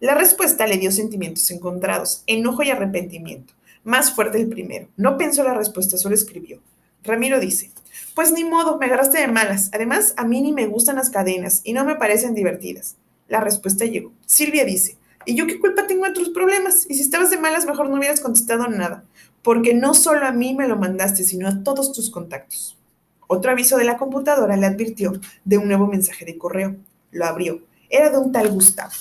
La 0.00 0.14
respuesta 0.14 0.66
le 0.66 0.78
dio 0.78 0.92
sentimientos 0.92 1.50
encontrados, 1.50 2.22
enojo 2.26 2.62
y 2.62 2.70
arrepentimiento. 2.70 3.54
Más 3.84 4.14
fuerte 4.14 4.38
el 4.38 4.48
primero. 4.48 4.88
No 4.96 5.18
pensó 5.18 5.42
la 5.42 5.54
respuesta, 5.54 5.98
solo 5.98 6.14
escribió. 6.14 6.60
Ramiro 7.02 7.40
dice, 7.40 7.70
pues 8.14 8.32
ni 8.32 8.44
modo, 8.44 8.78
me 8.78 8.86
agarraste 8.86 9.18
de 9.18 9.28
malas. 9.28 9.70
Además, 9.72 10.14
a 10.16 10.24
mí 10.24 10.40
ni 10.40 10.52
me 10.52 10.66
gustan 10.66 10.96
las 10.96 11.10
cadenas 11.10 11.62
y 11.64 11.72
no 11.72 11.84
me 11.84 11.96
parecen 11.96 12.34
divertidas. 12.34 12.96
La 13.28 13.40
respuesta 13.40 13.84
llegó. 13.86 14.12
Silvia 14.26 14.64
dice, 14.64 14.97
¿y 15.28 15.34
yo 15.34 15.46
qué 15.46 15.60
culpa 15.60 15.86
tengo 15.86 16.06
de 16.06 16.12
tus 16.12 16.30
problemas? 16.30 16.86
Y 16.88 16.94
si 16.94 17.02
estabas 17.02 17.30
de 17.30 17.36
malas, 17.36 17.66
mejor 17.66 17.90
no 17.90 17.98
hubieras 17.98 18.20
contestado 18.20 18.66
nada, 18.68 19.04
porque 19.42 19.74
no 19.74 19.92
solo 19.92 20.24
a 20.24 20.32
mí 20.32 20.54
me 20.54 20.66
lo 20.66 20.76
mandaste, 20.76 21.22
sino 21.22 21.46
a 21.46 21.62
todos 21.62 21.92
tus 21.92 22.08
contactos. 22.10 22.78
Otro 23.26 23.50
aviso 23.50 23.76
de 23.76 23.84
la 23.84 23.98
computadora 23.98 24.56
le 24.56 24.64
advirtió 24.64 25.12
de 25.44 25.58
un 25.58 25.68
nuevo 25.68 25.86
mensaje 25.86 26.24
de 26.24 26.38
correo. 26.38 26.76
Lo 27.10 27.26
abrió. 27.26 27.60
Era 27.90 28.08
de 28.08 28.16
un 28.16 28.32
tal 28.32 28.48
Gustavo. 28.48 28.92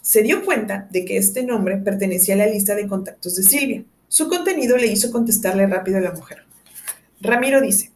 Se 0.00 0.22
dio 0.22 0.44
cuenta 0.44 0.88
de 0.90 1.04
que 1.04 1.16
este 1.16 1.44
nombre 1.44 1.76
pertenecía 1.76 2.34
a 2.34 2.38
la 2.38 2.46
lista 2.46 2.74
de 2.74 2.88
contactos 2.88 3.36
de 3.36 3.44
Silvia. 3.44 3.84
Su 4.08 4.28
contenido 4.28 4.76
le 4.76 4.88
hizo 4.88 5.12
contestarle 5.12 5.68
rápido 5.68 5.98
a 5.98 6.00
la 6.00 6.10
mujer. 6.10 6.44
Ramiro 7.20 7.60
dice, 7.60 7.92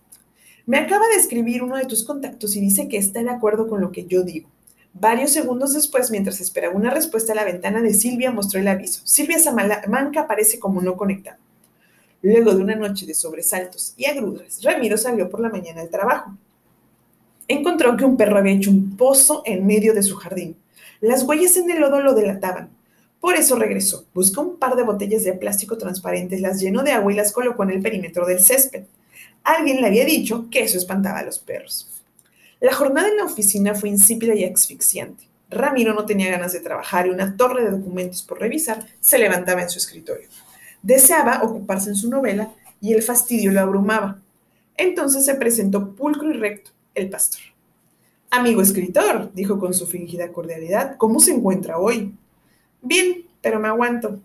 me 0.64 0.78
acaba 0.78 1.08
de 1.08 1.16
escribir 1.16 1.64
uno 1.64 1.76
de 1.76 1.86
tus 1.86 2.04
contactos 2.04 2.54
y 2.54 2.60
dice 2.60 2.86
que 2.86 2.98
está 2.98 3.20
de 3.20 3.30
acuerdo 3.30 3.66
con 3.66 3.80
lo 3.80 3.90
que 3.90 4.06
yo 4.06 4.22
digo. 4.22 4.48
Varios 4.98 5.30
segundos 5.30 5.74
después, 5.74 6.10
mientras 6.10 6.40
esperaba 6.40 6.74
una 6.74 6.88
respuesta, 6.88 7.34
la 7.34 7.44
ventana 7.44 7.82
de 7.82 7.92
Silvia 7.92 8.30
mostró 8.30 8.60
el 8.60 8.68
aviso. 8.68 9.02
Silvia 9.04 9.38
Salamanca 9.38 10.20
aparece 10.20 10.58
como 10.58 10.80
no 10.80 10.96
conectada. 10.96 11.38
Luego 12.22 12.54
de 12.54 12.62
una 12.62 12.76
noche 12.76 13.04
de 13.04 13.12
sobresaltos 13.12 13.92
y 13.98 14.06
agruras, 14.06 14.62
Ramiro 14.62 14.96
salió 14.96 15.28
por 15.28 15.40
la 15.40 15.50
mañana 15.50 15.82
al 15.82 15.90
trabajo. 15.90 16.34
Encontró 17.46 17.94
que 17.94 18.06
un 18.06 18.16
perro 18.16 18.38
había 18.38 18.54
hecho 18.54 18.70
un 18.70 18.96
pozo 18.96 19.42
en 19.44 19.66
medio 19.66 19.92
de 19.92 20.02
su 20.02 20.16
jardín. 20.16 20.56
Las 21.02 21.24
huellas 21.24 21.58
en 21.58 21.70
el 21.70 21.80
lodo 21.80 22.00
lo 22.00 22.14
delataban. 22.14 22.70
Por 23.20 23.34
eso 23.34 23.56
regresó, 23.56 24.06
buscó 24.14 24.40
un 24.40 24.56
par 24.56 24.76
de 24.76 24.82
botellas 24.82 25.24
de 25.24 25.34
plástico 25.34 25.76
transparentes, 25.76 26.40
las 26.40 26.58
llenó 26.58 26.82
de 26.82 26.92
agua 26.92 27.12
y 27.12 27.16
las 27.16 27.32
colocó 27.32 27.64
en 27.64 27.70
el 27.70 27.82
perímetro 27.82 28.24
del 28.24 28.40
césped. 28.40 28.84
Alguien 29.44 29.82
le 29.82 29.88
había 29.88 30.06
dicho 30.06 30.46
que 30.50 30.64
eso 30.64 30.78
espantaba 30.78 31.18
a 31.18 31.24
los 31.24 31.38
perros. 31.38 31.95
La 32.60 32.74
jornada 32.74 33.08
en 33.08 33.18
la 33.18 33.24
oficina 33.24 33.74
fue 33.74 33.90
insípida 33.90 34.34
y 34.34 34.44
asfixiante. 34.44 35.28
Ramiro 35.50 35.94
no 35.94 36.06
tenía 36.06 36.30
ganas 36.30 36.52
de 36.52 36.60
trabajar 36.60 37.06
y 37.06 37.10
una 37.10 37.36
torre 37.36 37.64
de 37.64 37.70
documentos 37.70 38.22
por 38.22 38.40
revisar 38.40 38.86
se 39.00 39.18
levantaba 39.18 39.62
en 39.62 39.70
su 39.70 39.78
escritorio. 39.78 40.28
Deseaba 40.82 41.42
ocuparse 41.42 41.90
en 41.90 41.96
su 41.96 42.10
novela 42.10 42.52
y 42.80 42.94
el 42.94 43.02
fastidio 43.02 43.52
lo 43.52 43.60
abrumaba. 43.60 44.20
Entonces 44.76 45.24
se 45.24 45.34
presentó 45.34 45.94
pulcro 45.94 46.30
y 46.30 46.34
recto 46.34 46.70
el 46.94 47.10
pastor. 47.10 47.42
Amigo 48.30 48.60
escritor, 48.60 49.30
dijo 49.34 49.58
con 49.58 49.72
su 49.72 49.86
fingida 49.86 50.32
cordialidad, 50.32 50.96
¿cómo 50.96 51.20
se 51.20 51.32
encuentra 51.32 51.78
hoy? 51.78 52.14
Bien, 52.82 53.24
pero 53.40 53.60
me 53.60 53.68
aguanto. 53.68 54.20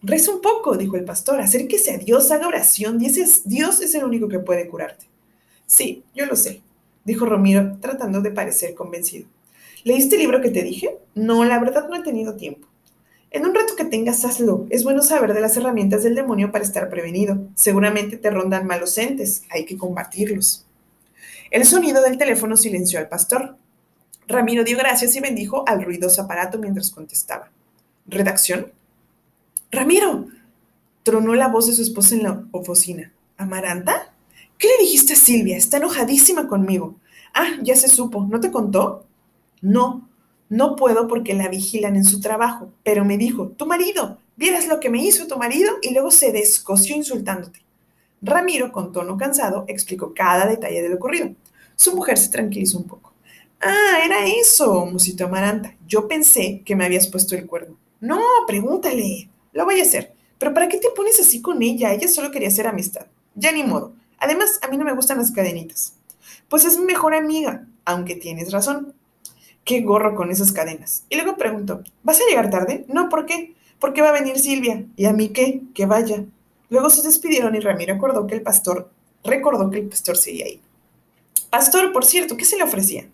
Reza 0.00 0.32
un 0.32 0.40
poco, 0.40 0.76
dijo 0.76 0.96
el 0.96 1.04
pastor, 1.04 1.40
acérquese 1.40 1.94
a 1.94 1.98
Dios, 1.98 2.30
haga 2.30 2.48
oración, 2.48 2.98
Dios 2.98 3.42
Dios 3.44 3.80
es 3.80 3.94
el 3.94 4.04
único 4.04 4.28
que 4.28 4.38
puede 4.38 4.68
curarte. 4.68 5.06
Sí, 5.66 6.02
yo 6.14 6.26
lo 6.26 6.34
sé, 6.34 6.61
dijo 7.04 7.26
Ramiro, 7.26 7.78
tratando 7.80 8.20
de 8.20 8.30
parecer 8.30 8.74
convencido. 8.74 9.26
¿Leíste 9.84 10.16
el 10.16 10.22
libro 10.22 10.40
que 10.40 10.50
te 10.50 10.62
dije? 10.62 10.98
No, 11.14 11.44
la 11.44 11.58
verdad 11.58 11.88
no 11.88 11.96
he 11.96 12.02
tenido 12.02 12.36
tiempo. 12.36 12.68
En 13.30 13.46
un 13.46 13.54
rato 13.54 13.74
que 13.76 13.86
tengas, 13.86 14.24
hazlo. 14.24 14.66
Es 14.68 14.84
bueno 14.84 15.02
saber 15.02 15.32
de 15.32 15.40
las 15.40 15.56
herramientas 15.56 16.02
del 16.02 16.14
demonio 16.14 16.52
para 16.52 16.64
estar 16.64 16.90
prevenido. 16.90 17.48
Seguramente 17.54 18.18
te 18.18 18.30
rondan 18.30 18.66
malos 18.66 18.98
entes, 18.98 19.44
hay 19.50 19.64
que 19.64 19.78
combatirlos. 19.78 20.66
El 21.50 21.64
sonido 21.64 22.02
del 22.02 22.18
teléfono 22.18 22.56
silenció 22.56 22.98
al 22.98 23.08
pastor. 23.08 23.56
Ramiro 24.28 24.64
dio 24.64 24.76
gracias 24.76 25.16
y 25.16 25.20
bendijo 25.20 25.64
al 25.66 25.82
ruidoso 25.82 26.22
aparato 26.22 26.58
mientras 26.58 26.90
contestaba. 26.90 27.50
¿Redacción? 28.06 28.72
Ramiro, 29.70 30.26
tronó 31.02 31.34
la 31.34 31.48
voz 31.48 31.66
de 31.66 31.72
su 31.72 31.82
esposa 31.82 32.14
en 32.14 32.22
la 32.24 32.44
oficina. 32.52 33.12
¿Amaranta? 33.38 34.11
¿Qué 34.58 34.68
le 34.68 34.84
dijiste 34.84 35.14
a 35.14 35.16
Silvia? 35.16 35.56
Está 35.56 35.78
enojadísima 35.78 36.48
conmigo. 36.48 36.96
Ah, 37.34 37.56
ya 37.62 37.76
se 37.76 37.88
supo. 37.88 38.24
¿No 38.24 38.40
te 38.40 38.50
contó? 38.50 39.06
No, 39.60 40.08
no 40.48 40.76
puedo 40.76 41.08
porque 41.08 41.34
la 41.34 41.48
vigilan 41.48 41.96
en 41.96 42.04
su 42.04 42.20
trabajo, 42.20 42.70
pero 42.82 43.04
me 43.04 43.16
dijo, 43.16 43.48
tu 43.48 43.64
marido, 43.64 44.18
vieras 44.36 44.66
lo 44.66 44.80
que 44.80 44.90
me 44.90 45.02
hizo 45.02 45.26
tu 45.26 45.38
marido 45.38 45.72
y 45.80 45.94
luego 45.94 46.10
se 46.10 46.32
descoció 46.32 46.94
insultándote. 46.94 47.62
Ramiro, 48.20 48.70
con 48.70 48.92
tono 48.92 49.16
cansado, 49.16 49.64
explicó 49.66 50.12
cada 50.14 50.46
detalle 50.46 50.82
de 50.82 50.88
lo 50.90 50.96
ocurrido. 50.96 51.30
Su 51.74 51.96
mujer 51.96 52.18
se 52.18 52.28
tranquilizó 52.28 52.78
un 52.78 52.84
poco. 52.84 53.12
Ah, 53.60 54.00
era 54.04 54.26
eso, 54.26 54.86
musitó 54.86 55.24
Amaranta. 55.26 55.74
Yo 55.86 56.06
pensé 56.06 56.62
que 56.64 56.76
me 56.76 56.84
habías 56.84 57.08
puesto 57.08 57.34
el 57.34 57.46
cuerno. 57.46 57.76
No, 58.00 58.20
pregúntale. 58.46 59.30
Lo 59.52 59.64
voy 59.64 59.80
a 59.80 59.84
hacer. 59.84 60.12
Pero 60.38 60.52
¿para 60.52 60.68
qué 60.68 60.78
te 60.78 60.90
pones 60.94 61.18
así 61.20 61.40
con 61.40 61.62
ella? 61.62 61.92
Ella 61.92 62.08
solo 62.08 62.30
quería 62.30 62.48
hacer 62.48 62.66
amistad. 62.66 63.06
Ya 63.34 63.52
ni 63.52 63.62
modo. 63.62 63.94
Además, 64.22 64.60
a 64.62 64.68
mí 64.68 64.76
no 64.76 64.84
me 64.84 64.94
gustan 64.94 65.18
las 65.18 65.32
cadenitas. 65.32 65.94
Pues 66.48 66.64
es 66.64 66.78
mi 66.78 66.84
mejor 66.84 67.12
amiga, 67.12 67.66
aunque 67.84 68.14
tienes 68.14 68.52
razón. 68.52 68.94
Qué 69.64 69.80
gorro 69.80 70.14
con 70.14 70.30
esas 70.30 70.52
cadenas. 70.52 71.02
Y 71.08 71.16
luego 71.16 71.36
pregunto, 71.36 71.82
¿vas 72.04 72.20
a 72.20 72.28
llegar 72.28 72.48
tarde? 72.48 72.84
No, 72.86 73.08
¿por 73.08 73.26
qué? 73.26 73.54
Porque 73.80 74.00
va 74.00 74.10
a 74.10 74.12
venir 74.20 74.38
Silvia. 74.38 74.84
¿Y 74.94 75.06
a 75.06 75.12
mí 75.12 75.30
qué? 75.30 75.62
Que 75.74 75.86
vaya. 75.86 76.24
Luego 76.70 76.88
se 76.88 77.02
despidieron 77.02 77.56
y 77.56 77.60
Ramiro 77.60 77.94
acordó 77.94 78.28
que 78.28 78.36
el 78.36 78.42
pastor, 78.42 78.88
recordó 79.24 79.68
que 79.70 79.80
el 79.80 79.88
pastor 79.88 80.16
seguía 80.16 80.44
ahí. 80.44 80.60
Pastor, 81.50 81.92
por 81.92 82.04
cierto, 82.04 82.36
¿qué 82.36 82.44
se 82.44 82.56
le 82.56 82.62
ofrecía? 82.62 83.08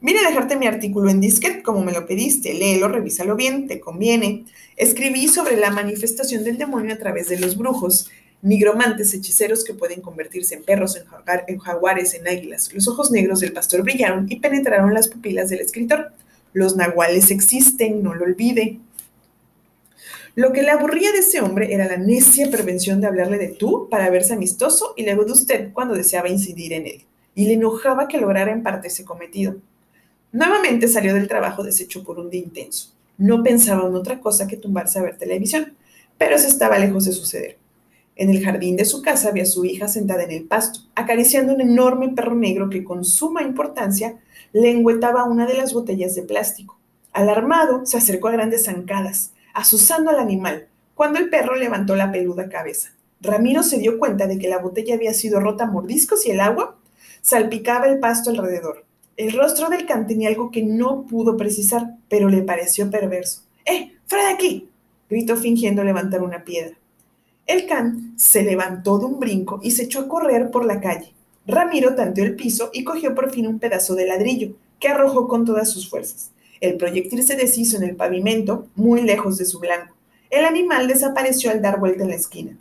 Vine 0.00 0.20
a 0.20 0.28
dejarte 0.28 0.54
mi 0.54 0.68
artículo 0.68 1.10
en 1.10 1.20
disquet 1.20 1.62
como 1.62 1.82
me 1.82 1.90
lo 1.90 2.06
pediste. 2.06 2.54
Léelo, 2.54 2.86
revísalo 2.86 3.34
bien, 3.34 3.66
te 3.66 3.80
conviene. 3.80 4.44
Escribí 4.76 5.26
sobre 5.26 5.56
la 5.56 5.70
manifestación 5.70 6.44
del 6.44 6.58
demonio 6.58 6.94
a 6.94 6.98
través 6.98 7.28
de 7.28 7.40
los 7.40 7.56
brujos, 7.56 8.08
nigromantes, 8.44 9.14
hechiceros 9.14 9.64
que 9.64 9.72
pueden 9.72 10.02
convertirse 10.02 10.54
en 10.54 10.62
perros, 10.62 11.00
en, 11.46 11.58
jaguares, 11.58 12.12
en 12.14 12.28
águilas. 12.28 12.72
Los 12.74 12.86
ojos 12.86 13.10
negros 13.10 13.40
del 13.40 13.54
pastor 13.54 13.82
brillaron 13.82 14.26
y 14.28 14.38
penetraron 14.38 14.92
las 14.92 15.08
pupilas 15.08 15.48
del 15.48 15.60
escritor. 15.60 16.12
Los 16.52 16.76
nahuales 16.76 17.30
existen, 17.30 18.02
no 18.02 18.14
lo 18.14 18.24
olvide. 18.24 18.78
Lo 20.34 20.52
que 20.52 20.62
le 20.62 20.70
aburría 20.70 21.10
de 21.12 21.18
ese 21.18 21.40
hombre 21.40 21.72
era 21.72 21.86
la 21.86 21.96
necia 21.96 22.50
prevención 22.50 23.00
de 23.00 23.06
hablarle 23.06 23.38
de 23.38 23.48
tú 23.48 23.88
para 23.88 24.10
verse 24.10 24.34
amistoso 24.34 24.92
y 24.94 25.04
luego 25.04 25.24
de 25.24 25.32
usted 25.32 25.72
cuando 25.72 25.94
deseaba 25.94 26.28
incidir 26.28 26.74
en 26.74 26.86
él. 26.86 27.04
Y 27.34 27.46
le 27.46 27.54
enojaba 27.54 28.08
que 28.08 28.18
lograra 28.18 28.52
en 28.52 28.62
parte 28.62 28.88
ese 28.88 29.06
cometido. 29.06 29.56
Nuevamente 30.32 30.86
salió 30.86 31.14
del 31.14 31.28
trabajo 31.28 31.62
deshecho 31.62 32.04
por 32.04 32.18
un 32.18 32.28
día 32.28 32.42
intenso. 32.42 32.92
No 33.16 33.42
pensaba 33.42 33.88
en 33.88 33.94
otra 33.94 34.20
cosa 34.20 34.46
que 34.46 34.58
tumbarse 34.58 34.98
a 34.98 35.02
ver 35.02 35.16
televisión, 35.16 35.76
pero 36.18 36.36
eso 36.36 36.46
estaba 36.46 36.78
lejos 36.78 37.06
de 37.06 37.12
suceder. 37.12 37.63
En 38.16 38.30
el 38.30 38.44
jardín 38.44 38.76
de 38.76 38.84
su 38.84 39.02
casa 39.02 39.28
había 39.28 39.42
a 39.42 39.46
su 39.46 39.64
hija 39.64 39.88
sentada 39.88 40.22
en 40.22 40.30
el 40.30 40.44
pasto, 40.44 40.80
acariciando 40.94 41.52
un 41.52 41.60
enorme 41.60 42.10
perro 42.10 42.34
negro 42.34 42.70
que 42.70 42.84
con 42.84 43.04
suma 43.04 43.42
importancia 43.42 44.20
lengüetaba 44.52 45.24
una 45.24 45.46
de 45.46 45.54
las 45.54 45.72
botellas 45.72 46.14
de 46.14 46.22
plástico. 46.22 46.78
Alarmado, 47.12 47.84
se 47.86 47.96
acercó 47.96 48.28
a 48.28 48.32
grandes 48.32 48.66
zancadas, 48.66 49.32
asusando 49.52 50.10
al 50.10 50.20
animal, 50.20 50.68
cuando 50.94 51.18
el 51.18 51.28
perro 51.28 51.56
levantó 51.56 51.96
la 51.96 52.12
peluda 52.12 52.48
cabeza. 52.48 52.90
Ramiro 53.20 53.62
se 53.62 53.78
dio 53.78 53.98
cuenta 53.98 54.26
de 54.26 54.38
que 54.38 54.48
la 54.48 54.58
botella 54.58 54.94
había 54.94 55.14
sido 55.14 55.40
rota 55.40 55.64
a 55.64 55.70
mordiscos 55.70 56.26
y 56.26 56.30
el 56.30 56.40
agua 56.40 56.76
salpicaba 57.20 57.86
el 57.88 57.98
pasto 57.98 58.30
alrededor. 58.30 58.84
El 59.16 59.32
rostro 59.32 59.70
del 59.70 59.86
can 59.86 60.06
tenía 60.06 60.28
algo 60.28 60.50
que 60.50 60.62
no 60.62 61.06
pudo 61.06 61.36
precisar, 61.36 61.96
pero 62.08 62.28
le 62.28 62.42
pareció 62.42 62.90
perverso. 62.90 63.42
¡Eh! 63.64 63.92
¡Fuera 64.06 64.28
de 64.28 64.34
aquí! 64.34 64.68
gritó 65.08 65.36
fingiendo 65.36 65.82
levantar 65.84 66.22
una 66.22 66.44
piedra. 66.44 66.76
El 67.46 67.66
can 67.66 68.14
se 68.16 68.42
levantó 68.42 68.98
de 68.98 69.06
un 69.06 69.20
brinco 69.20 69.60
y 69.62 69.72
se 69.72 69.84
echó 69.84 70.00
a 70.00 70.08
correr 70.08 70.50
por 70.50 70.64
la 70.64 70.80
calle. 70.80 71.12
Ramiro 71.46 71.94
tanteó 71.94 72.24
el 72.24 72.36
piso 72.36 72.70
y 72.72 72.84
cogió 72.84 73.14
por 73.14 73.30
fin 73.30 73.46
un 73.46 73.58
pedazo 73.58 73.94
de 73.94 74.06
ladrillo, 74.06 74.54
que 74.80 74.88
arrojó 74.88 75.28
con 75.28 75.44
todas 75.44 75.70
sus 75.70 75.88
fuerzas. 75.88 76.30
El 76.60 76.76
proyectil 76.76 77.22
se 77.22 77.36
deshizo 77.36 77.76
en 77.76 77.82
el 77.82 77.96
pavimento, 77.96 78.68
muy 78.74 79.02
lejos 79.02 79.36
de 79.36 79.44
su 79.44 79.58
blanco. 79.58 79.94
El 80.30 80.46
animal 80.46 80.88
desapareció 80.88 81.50
al 81.50 81.60
dar 81.60 81.78
vuelta 81.78 82.04
en 82.04 82.10
la 82.10 82.16
esquina. 82.16 82.56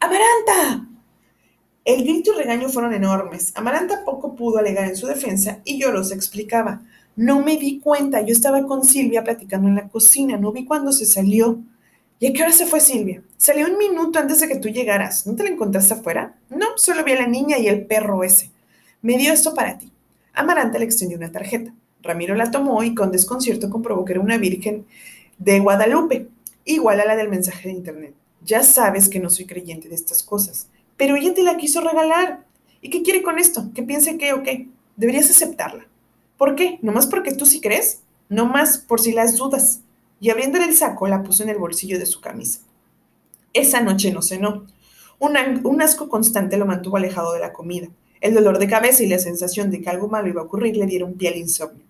¡Amaranta! 0.00 0.88
El 1.84 2.04
grito 2.04 2.32
y 2.32 2.36
regaño 2.36 2.68
fueron 2.68 2.94
enormes. 2.94 3.52
Amaranta 3.54 4.04
poco 4.04 4.34
pudo 4.34 4.58
alegar 4.58 4.88
en 4.88 4.96
su 4.96 5.06
defensa 5.06 5.60
y 5.64 5.78
yo 5.78 5.90
los 5.90 6.12
explicaba. 6.12 6.82
No 7.16 7.40
me 7.42 7.56
di 7.56 7.80
cuenta, 7.80 8.20
yo 8.20 8.32
estaba 8.32 8.64
con 8.66 8.84
Silvia 8.84 9.24
platicando 9.24 9.68
en 9.68 9.74
la 9.74 9.88
cocina, 9.88 10.36
no 10.36 10.52
vi 10.52 10.64
cuándo 10.64 10.92
se 10.92 11.04
salió. 11.04 11.58
¿Y 12.20 12.26
a 12.26 12.32
qué 12.32 12.42
hora 12.42 12.52
se 12.52 12.66
fue 12.66 12.80
Silvia? 12.80 13.22
Salió 13.36 13.66
un 13.66 13.78
minuto 13.78 14.18
antes 14.18 14.40
de 14.40 14.48
que 14.48 14.56
tú 14.56 14.68
llegaras. 14.68 15.26
¿No 15.26 15.36
te 15.36 15.44
la 15.44 15.50
encontraste 15.50 15.94
afuera? 15.94 16.36
No, 16.50 16.66
solo 16.76 17.04
vi 17.04 17.12
a 17.12 17.20
la 17.20 17.26
niña 17.26 17.58
y 17.58 17.68
el 17.68 17.86
perro 17.86 18.24
ese. 18.24 18.50
Me 19.02 19.16
dio 19.16 19.32
esto 19.32 19.54
para 19.54 19.78
ti. 19.78 19.92
Amaranta 20.34 20.78
le 20.78 20.84
extendió 20.84 21.16
una 21.16 21.30
tarjeta. 21.30 21.72
Ramiro 22.02 22.34
la 22.34 22.50
tomó 22.50 22.82
y 22.82 22.94
con 22.94 23.12
desconcierto 23.12 23.70
comprobó 23.70 24.04
que 24.04 24.12
era 24.12 24.20
una 24.20 24.38
virgen 24.38 24.86
de 25.38 25.60
Guadalupe, 25.60 26.28
igual 26.64 27.00
a 27.00 27.04
la 27.04 27.16
del 27.16 27.28
mensaje 27.28 27.68
de 27.68 27.74
internet. 27.74 28.14
Ya 28.44 28.62
sabes 28.62 29.08
que 29.08 29.20
no 29.20 29.30
soy 29.30 29.46
creyente 29.46 29.88
de 29.88 29.94
estas 29.94 30.22
cosas 30.22 30.68
pero 30.98 31.16
ella 31.16 31.32
te 31.32 31.42
la 31.42 31.56
quiso 31.56 31.80
regalar. 31.80 32.44
¿Y 32.82 32.90
qué 32.90 33.02
quiere 33.02 33.22
con 33.22 33.38
esto? 33.38 33.70
¿Que 33.74 33.82
piense 33.82 34.18
que 34.18 34.34
o 34.34 34.42
qué? 34.42 34.68
Deberías 34.96 35.30
aceptarla. 35.30 35.86
¿Por 36.36 36.54
qué? 36.54 36.78
¿Nomás 36.82 37.06
porque 37.06 37.32
tú 37.32 37.46
sí 37.46 37.60
crees? 37.62 38.00
No 38.28 38.44
más 38.44 38.78
por 38.78 39.00
si 39.00 39.12
las 39.12 39.36
dudas. 39.36 39.80
Y 40.20 40.30
abriéndole 40.30 40.64
el 40.64 40.74
saco, 40.74 41.06
la 41.06 41.22
puso 41.22 41.42
en 41.42 41.50
el 41.50 41.58
bolsillo 41.58 41.98
de 41.98 42.06
su 42.06 42.20
camisa. 42.20 42.60
Esa 43.52 43.80
noche 43.80 44.12
no 44.12 44.22
cenó. 44.22 44.66
Un, 45.18 45.82
asco 45.82 46.08
constante 46.08 46.56
lo 46.56 46.66
mantuvo 46.66 46.96
alejado 46.96 47.32
de 47.32 47.40
la 47.40 47.52
comida. 47.52 47.88
El 48.20 48.34
dolor 48.34 48.58
de 48.58 48.68
cabeza 48.68 49.02
y 49.02 49.08
la 49.08 49.18
sensación 49.18 49.70
de 49.70 49.80
que 49.80 49.90
algo 49.90 50.08
malo 50.08 50.28
iba 50.28 50.40
a 50.40 50.44
ocurrir 50.44 50.76
le 50.76 50.86
dieron 50.86 51.14
pie 51.14 51.30
al 51.30 51.36
insomnio. 51.36 51.84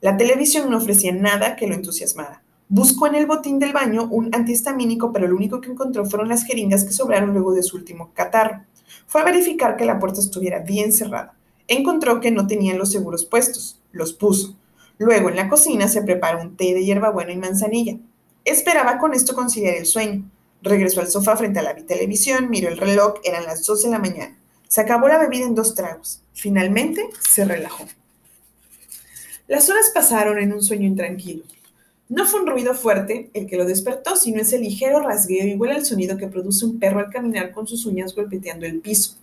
La 0.00 0.16
televisión 0.16 0.70
no 0.70 0.78
ofrecía 0.78 1.12
nada 1.12 1.56
que 1.56 1.66
lo 1.66 1.74
entusiasmara. 1.74 2.42
Buscó 2.68 3.06
en 3.06 3.16
el 3.16 3.26
botín 3.26 3.58
del 3.58 3.72
baño 3.72 4.08
un 4.10 4.34
antihistamínico, 4.34 5.12
pero 5.12 5.28
lo 5.28 5.36
único 5.36 5.60
que 5.60 5.70
encontró 5.70 6.04
fueron 6.06 6.28
las 6.28 6.44
jeringas 6.44 6.84
que 6.84 6.92
sobraron 6.92 7.32
luego 7.32 7.52
de 7.52 7.62
su 7.62 7.76
último 7.76 8.10
catarro. 8.14 8.64
Fue 9.06 9.20
a 9.20 9.24
verificar 9.24 9.76
que 9.76 9.84
la 9.84 9.98
puerta 9.98 10.20
estuviera 10.20 10.60
bien 10.60 10.92
cerrada. 10.92 11.34
Encontró 11.68 12.20
que 12.20 12.30
no 12.30 12.46
tenían 12.46 12.78
los 12.78 12.90
seguros 12.90 13.24
puestos. 13.24 13.80
Los 13.92 14.12
puso. 14.12 14.56
Luego 15.02 15.30
en 15.30 15.36
la 15.36 15.48
cocina 15.48 15.88
se 15.88 16.02
preparó 16.02 16.40
un 16.40 16.56
té 16.56 16.74
de 16.74 16.84
hierbabuena 16.84 17.32
y 17.32 17.36
manzanilla. 17.36 17.96
Esperaba 18.44 18.98
con 18.98 19.14
esto 19.14 19.34
conciliar 19.34 19.74
el 19.74 19.84
sueño. 19.84 20.30
Regresó 20.62 21.00
al 21.00 21.08
sofá 21.08 21.36
frente 21.36 21.58
a 21.58 21.62
la 21.62 21.74
televisión, 21.74 22.48
miró 22.48 22.68
el 22.68 22.78
reloj, 22.78 23.14
eran 23.24 23.44
las 23.44 23.66
12 23.66 23.88
de 23.88 23.92
la 23.92 23.98
mañana. 23.98 24.38
Se 24.68 24.80
acabó 24.80 25.08
la 25.08 25.18
bebida 25.18 25.44
en 25.44 25.56
dos 25.56 25.74
tragos. 25.74 26.22
Finalmente 26.34 27.08
se 27.28 27.44
relajó. 27.44 27.84
Las 29.48 29.68
horas 29.68 29.90
pasaron 29.92 30.38
en 30.38 30.52
un 30.52 30.62
sueño 30.62 30.86
intranquilo. 30.86 31.42
No 32.08 32.24
fue 32.24 32.40
un 32.40 32.46
ruido 32.46 32.72
fuerte 32.72 33.28
el 33.34 33.48
que 33.48 33.56
lo 33.56 33.64
despertó, 33.64 34.14
sino 34.14 34.40
ese 34.40 34.60
ligero 34.60 35.00
rasgueo 35.00 35.48
igual 35.48 35.72
al 35.72 35.84
sonido 35.84 36.16
que 36.16 36.28
produce 36.28 36.64
un 36.64 36.78
perro 36.78 37.00
al 37.00 37.10
caminar 37.10 37.50
con 37.50 37.66
sus 37.66 37.86
uñas 37.86 38.14
golpeteando 38.14 38.66
el 38.66 38.78
piso. 38.78 39.16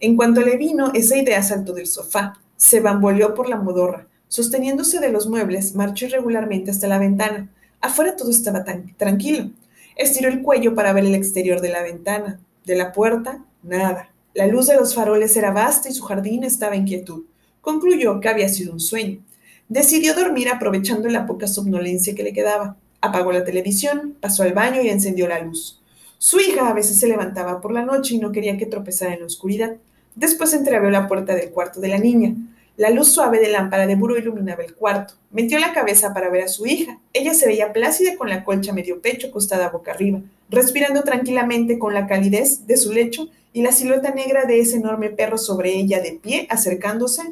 En 0.00 0.16
cuanto 0.16 0.40
le 0.40 0.56
vino, 0.56 0.92
esa 0.94 1.18
idea 1.18 1.42
saltó 1.42 1.74
del 1.74 1.88
sofá, 1.88 2.40
se 2.56 2.80
bamboleó 2.80 3.34
por 3.34 3.50
la 3.50 3.56
modorra, 3.56 4.06
sosteniéndose 4.28 5.00
de 5.00 5.10
los 5.10 5.28
muebles, 5.28 5.74
marchó 5.74 6.06
irregularmente 6.06 6.70
hasta 6.70 6.88
la 6.88 6.98
ventana. 6.98 7.48
Afuera 7.80 8.16
todo 8.16 8.30
estaba 8.30 8.64
tan 8.64 8.94
tranquilo. 8.96 9.50
Estiró 9.96 10.28
el 10.28 10.42
cuello 10.42 10.74
para 10.74 10.92
ver 10.92 11.04
el 11.04 11.14
exterior 11.14 11.60
de 11.60 11.70
la 11.70 11.82
ventana. 11.82 12.40
De 12.64 12.76
la 12.76 12.92
puerta, 12.92 13.44
nada. 13.62 14.10
La 14.34 14.46
luz 14.46 14.66
de 14.66 14.76
los 14.76 14.94
faroles 14.94 15.36
era 15.36 15.50
vasta 15.50 15.88
y 15.88 15.92
su 15.92 16.02
jardín 16.02 16.44
estaba 16.44 16.74
en 16.74 16.84
quietud. 16.84 17.24
Concluyó 17.60 18.20
que 18.20 18.28
había 18.28 18.48
sido 18.48 18.72
un 18.72 18.80
sueño. 18.80 19.20
Decidió 19.68 20.14
dormir 20.14 20.48
aprovechando 20.48 21.08
la 21.08 21.26
poca 21.26 21.46
somnolencia 21.46 22.14
que 22.14 22.22
le 22.22 22.32
quedaba. 22.32 22.76
Apagó 23.00 23.32
la 23.32 23.44
televisión, 23.44 24.16
pasó 24.20 24.42
al 24.42 24.52
baño 24.52 24.82
y 24.82 24.88
encendió 24.88 25.26
la 25.26 25.40
luz. 25.40 25.80
Su 26.18 26.40
hija 26.40 26.68
a 26.68 26.72
veces 26.72 26.98
se 26.98 27.08
levantaba 27.08 27.60
por 27.60 27.72
la 27.72 27.84
noche 27.84 28.14
y 28.14 28.18
no 28.18 28.32
quería 28.32 28.56
que 28.56 28.66
tropezara 28.66 29.14
en 29.14 29.20
la 29.20 29.26
oscuridad. 29.26 29.76
Después 30.14 30.52
entreabrió 30.54 30.90
la 30.90 31.08
puerta 31.08 31.34
del 31.34 31.50
cuarto 31.50 31.80
de 31.80 31.88
la 31.88 31.98
niña. 31.98 32.34
La 32.76 32.90
luz 32.90 33.12
suave 33.12 33.40
de 33.40 33.48
lámpara 33.48 33.86
de 33.86 33.96
buró 33.96 34.18
iluminaba 34.18 34.62
el 34.62 34.74
cuarto. 34.74 35.14
Metió 35.30 35.58
la 35.58 35.72
cabeza 35.72 36.12
para 36.12 36.28
ver 36.28 36.42
a 36.42 36.48
su 36.48 36.66
hija. 36.66 37.00
Ella 37.14 37.32
se 37.32 37.46
veía 37.46 37.72
plácida 37.72 38.16
con 38.16 38.28
la 38.28 38.44
colcha 38.44 38.74
medio 38.74 39.00
pecho 39.00 39.28
acostada 39.28 39.70
boca 39.70 39.92
arriba, 39.92 40.20
respirando 40.50 41.02
tranquilamente 41.02 41.78
con 41.78 41.94
la 41.94 42.06
calidez 42.06 42.66
de 42.66 42.76
su 42.76 42.92
lecho 42.92 43.28
y 43.54 43.62
la 43.62 43.72
silueta 43.72 44.10
negra 44.10 44.44
de 44.44 44.60
ese 44.60 44.76
enorme 44.76 45.08
perro 45.08 45.38
sobre 45.38 45.74
ella 45.74 46.02
de 46.02 46.20
pie, 46.22 46.46
acercándose 46.50 47.22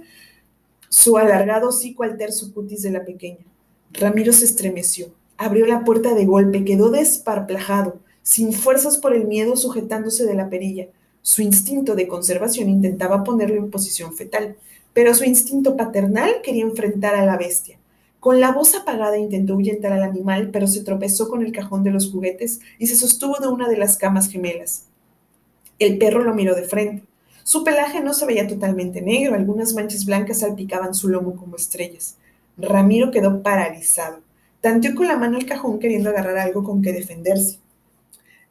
su 0.88 1.18
alargado 1.18 1.68
hocico 1.68 2.04
al 2.04 2.16
terso 2.16 2.54
cutis 2.54 2.80
de 2.80 2.92
la 2.92 3.04
pequeña. 3.04 3.44
Ramiro 3.92 4.32
se 4.32 4.46
estremeció, 4.46 5.08
abrió 5.36 5.66
la 5.66 5.84
puerta 5.84 6.14
de 6.14 6.24
golpe, 6.24 6.64
quedó 6.64 6.90
desparplajado, 6.90 7.98
sin 8.22 8.54
fuerzas 8.54 8.96
por 8.96 9.14
el 9.14 9.26
miedo 9.26 9.56
sujetándose 9.56 10.24
de 10.24 10.34
la 10.34 10.48
perilla. 10.48 10.88
Su 11.20 11.42
instinto 11.42 11.94
de 11.94 12.08
conservación 12.08 12.70
intentaba 12.70 13.24
ponerlo 13.24 13.56
en 13.56 13.70
posición 13.70 14.14
fetal, 14.14 14.56
pero 14.94 15.14
su 15.14 15.24
instinto 15.24 15.76
paternal 15.76 16.40
quería 16.42 16.62
enfrentar 16.62 17.14
a 17.14 17.26
la 17.26 17.36
bestia. 17.36 17.78
Con 18.20 18.40
la 18.40 18.52
voz 18.52 18.74
apagada 18.74 19.18
intentó 19.18 19.52
ahuyentar 19.52 19.92
al 19.92 20.02
animal, 20.02 20.48
pero 20.50 20.66
se 20.66 20.82
tropezó 20.82 21.28
con 21.28 21.44
el 21.44 21.52
cajón 21.52 21.84
de 21.84 21.90
los 21.90 22.10
juguetes 22.10 22.60
y 22.78 22.86
se 22.86 22.96
sostuvo 22.96 23.36
de 23.38 23.48
una 23.48 23.68
de 23.68 23.76
las 23.76 23.98
camas 23.98 24.30
gemelas. 24.30 24.86
El 25.78 25.98
perro 25.98 26.24
lo 26.24 26.32
miró 26.32 26.54
de 26.54 26.62
frente. 26.62 27.04
Su 27.42 27.64
pelaje 27.64 28.00
no 28.00 28.14
se 28.14 28.24
veía 28.24 28.48
totalmente 28.48 29.02
negro, 29.02 29.34
algunas 29.34 29.74
manchas 29.74 30.06
blancas 30.06 30.38
salpicaban 30.38 30.94
su 30.94 31.08
lomo 31.08 31.36
como 31.36 31.56
estrellas. 31.56 32.16
Ramiro 32.56 33.10
quedó 33.10 33.42
paralizado. 33.42 34.20
Tanteó 34.62 34.94
con 34.94 35.08
la 35.08 35.18
mano 35.18 35.36
el 35.36 35.44
cajón 35.44 35.78
queriendo 35.78 36.08
agarrar 36.08 36.38
algo 36.38 36.64
con 36.64 36.80
que 36.80 36.94
defenderse. 36.94 37.58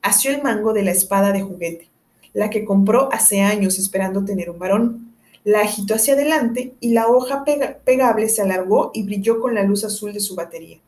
Asió 0.04 0.30
el 0.30 0.44
mango 0.44 0.74
de 0.74 0.84
la 0.84 0.92
espada 0.92 1.32
de 1.32 1.42
juguete, 1.42 1.88
la 2.34 2.52
que 2.52 2.66
compró 2.66 3.12
hace 3.12 3.42
años 3.42 3.80
esperando 3.80 4.24
tener 4.24 4.52
un 4.52 4.60
varón. 4.60 5.03
La 5.44 5.62
agitó 5.62 5.96
hacia 5.96 6.14
adelante 6.14 6.74
y 6.80 6.92
la 6.92 7.08
hoja 7.08 7.44
pegable 7.84 8.30
se 8.30 8.42
alargó 8.42 8.92
y 8.94 9.04
brilló 9.04 9.42
con 9.42 9.56
la 9.56 9.64
luz 9.64 9.84
azul 9.84 10.14
de 10.14 10.22
su 10.22 10.36
batería. 10.36 10.80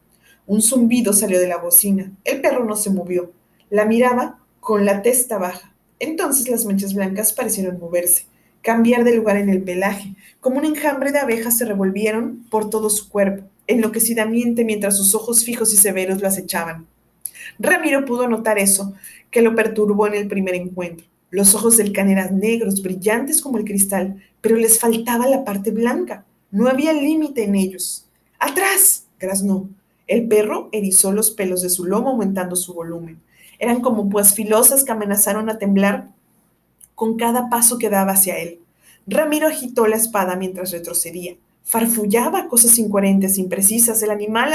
Un 0.47 0.61
zumbido 0.61 1.11
salió 1.11 1.39
de 1.39 1.47
la 1.47 1.57
bocina. 1.57 2.11
El 2.23 2.39
perro 2.39 2.63
no 2.63 2.75
se 2.75 2.89
movió. 2.89 3.31
La 3.69 3.85
miraba 3.85 4.39
con 4.61 4.85
la 4.85 5.01
testa 5.01 5.37
baja. 5.37 5.73
Entonces 5.99 6.49
las 6.49 6.65
manchas 6.65 6.93
blancas 6.93 7.33
parecieron 7.33 7.79
moverse, 7.79 8.25
cambiar 8.61 9.03
de 9.03 9.15
lugar 9.15 9.37
en 9.37 9.49
el 9.49 9.61
pelaje, 9.61 10.15
como 10.39 10.57
un 10.57 10.65
enjambre 10.65 11.11
de 11.11 11.19
abejas 11.19 11.57
se 11.57 11.65
revolvieron 11.65 12.45
por 12.49 12.69
todo 12.69 12.89
su 12.89 13.09
cuerpo, 13.09 13.43
enloquecidamente 13.67 14.65
mientras 14.65 14.97
sus 14.97 15.15
ojos 15.15 15.43
fijos 15.43 15.73
y 15.73 15.77
severos 15.77 16.21
lo 16.21 16.27
acechaban. 16.27 16.85
Ramiro 17.59 18.05
pudo 18.05 18.27
notar 18.27 18.57
eso, 18.57 18.93
que 19.31 19.41
lo 19.41 19.55
perturbó 19.55 20.07
en 20.07 20.15
el 20.15 20.27
primer 20.27 20.55
encuentro. 20.55 21.05
Los 21.29 21.55
ojos 21.55 21.77
del 21.77 21.91
can 21.91 22.09
eran 22.09 22.39
negros, 22.39 22.81
brillantes 22.81 23.41
como 23.41 23.57
el 23.57 23.65
cristal, 23.65 24.21
pero 24.45 24.57
les 24.57 24.79
faltaba 24.79 25.25
la 25.25 25.43
parte 25.43 25.71
blanca. 25.71 26.23
No 26.51 26.67
había 26.67 26.93
límite 26.93 27.45
en 27.45 27.55
ellos. 27.55 28.05
¡Atrás! 28.37 29.07
graznó. 29.19 29.67
El 30.05 30.27
perro 30.27 30.69
erizó 30.71 31.11
los 31.11 31.31
pelos 31.31 31.63
de 31.63 31.69
su 31.71 31.83
lomo 31.83 32.09
aumentando 32.09 32.55
su 32.55 32.75
volumen. 32.75 33.19
Eran 33.57 33.81
como 33.81 34.07
pues 34.07 34.35
filosas 34.35 34.83
que 34.83 34.91
amenazaron 34.91 35.49
a 35.49 35.57
temblar 35.57 36.09
con 36.93 37.17
cada 37.17 37.49
paso 37.49 37.79
que 37.79 37.89
daba 37.89 38.11
hacia 38.11 38.37
él. 38.37 38.59
Ramiro 39.07 39.47
agitó 39.47 39.87
la 39.87 39.95
espada 39.95 40.35
mientras 40.35 40.69
retrocedía. 40.69 41.37
Farfullaba 41.63 42.47
cosas 42.47 42.77
incoherentes, 42.77 43.39
imprecisas. 43.39 44.03
El 44.03 44.11
animal 44.11 44.53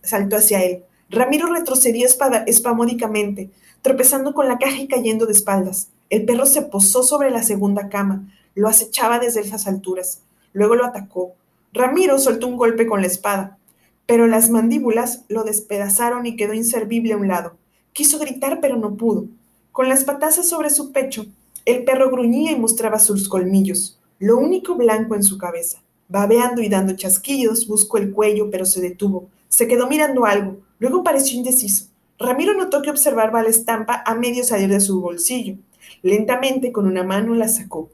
saltó 0.00 0.36
hacia 0.36 0.64
él. 0.64 0.82
Ramiro 1.10 1.52
retrocedía 1.52 2.06
espamódicamente, 2.46 3.50
tropezando 3.82 4.32
con 4.32 4.48
la 4.48 4.56
caja 4.56 4.80
y 4.80 4.88
cayendo 4.88 5.26
de 5.26 5.32
espaldas. 5.32 5.90
El 6.08 6.24
perro 6.24 6.46
se 6.46 6.62
posó 6.62 7.02
sobre 7.02 7.30
la 7.30 7.42
segunda 7.42 7.90
cama. 7.90 8.32
Lo 8.56 8.68
acechaba 8.68 9.20
desde 9.20 9.42
esas 9.42 9.68
alturas. 9.68 10.22
Luego 10.52 10.74
lo 10.74 10.84
atacó. 10.84 11.34
Ramiro 11.72 12.18
soltó 12.18 12.48
un 12.48 12.56
golpe 12.56 12.86
con 12.86 13.02
la 13.02 13.06
espada, 13.06 13.58
pero 14.06 14.26
las 14.26 14.50
mandíbulas 14.50 15.24
lo 15.28 15.44
despedazaron 15.44 16.24
y 16.24 16.36
quedó 16.36 16.54
inservible 16.54 17.12
a 17.12 17.18
un 17.18 17.28
lado. 17.28 17.56
Quiso 17.92 18.18
gritar, 18.18 18.60
pero 18.60 18.76
no 18.76 18.96
pudo. 18.96 19.26
Con 19.72 19.88
las 19.88 20.04
patazas 20.04 20.48
sobre 20.48 20.70
su 20.70 20.90
pecho, 20.90 21.26
el 21.66 21.84
perro 21.84 22.10
gruñía 22.10 22.52
y 22.52 22.58
mostraba 22.58 22.98
sus 22.98 23.28
colmillos, 23.28 24.00
lo 24.18 24.38
único 24.38 24.74
blanco 24.74 25.14
en 25.14 25.22
su 25.22 25.36
cabeza. 25.36 25.82
Babeando 26.08 26.62
y 26.62 26.70
dando 26.70 26.96
chasquillos, 26.96 27.68
buscó 27.68 27.98
el 27.98 28.12
cuello, 28.12 28.50
pero 28.50 28.64
se 28.64 28.80
detuvo. 28.80 29.28
Se 29.48 29.68
quedó 29.68 29.86
mirando 29.86 30.24
algo, 30.24 30.56
luego 30.78 31.04
pareció 31.04 31.36
indeciso. 31.36 31.88
Ramiro 32.18 32.54
notó 32.54 32.80
que 32.80 32.88
observaba 32.88 33.42
la 33.42 33.50
estampa 33.50 34.02
a 34.06 34.14
medio 34.14 34.44
salir 34.44 34.70
de 34.70 34.80
su 34.80 35.00
bolsillo. 35.02 35.56
Lentamente, 36.02 36.72
con 36.72 36.86
una 36.86 37.02
mano, 37.04 37.34
la 37.34 37.48
sacó. 37.48 37.90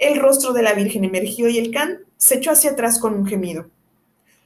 El 0.00 0.18
rostro 0.18 0.54
de 0.54 0.62
la 0.62 0.72
Virgen 0.72 1.04
emergió 1.04 1.50
y 1.50 1.58
el 1.58 1.70
can 1.70 1.98
se 2.16 2.36
echó 2.36 2.52
hacia 2.52 2.70
atrás 2.70 2.98
con 2.98 3.12
un 3.12 3.26
gemido. 3.26 3.66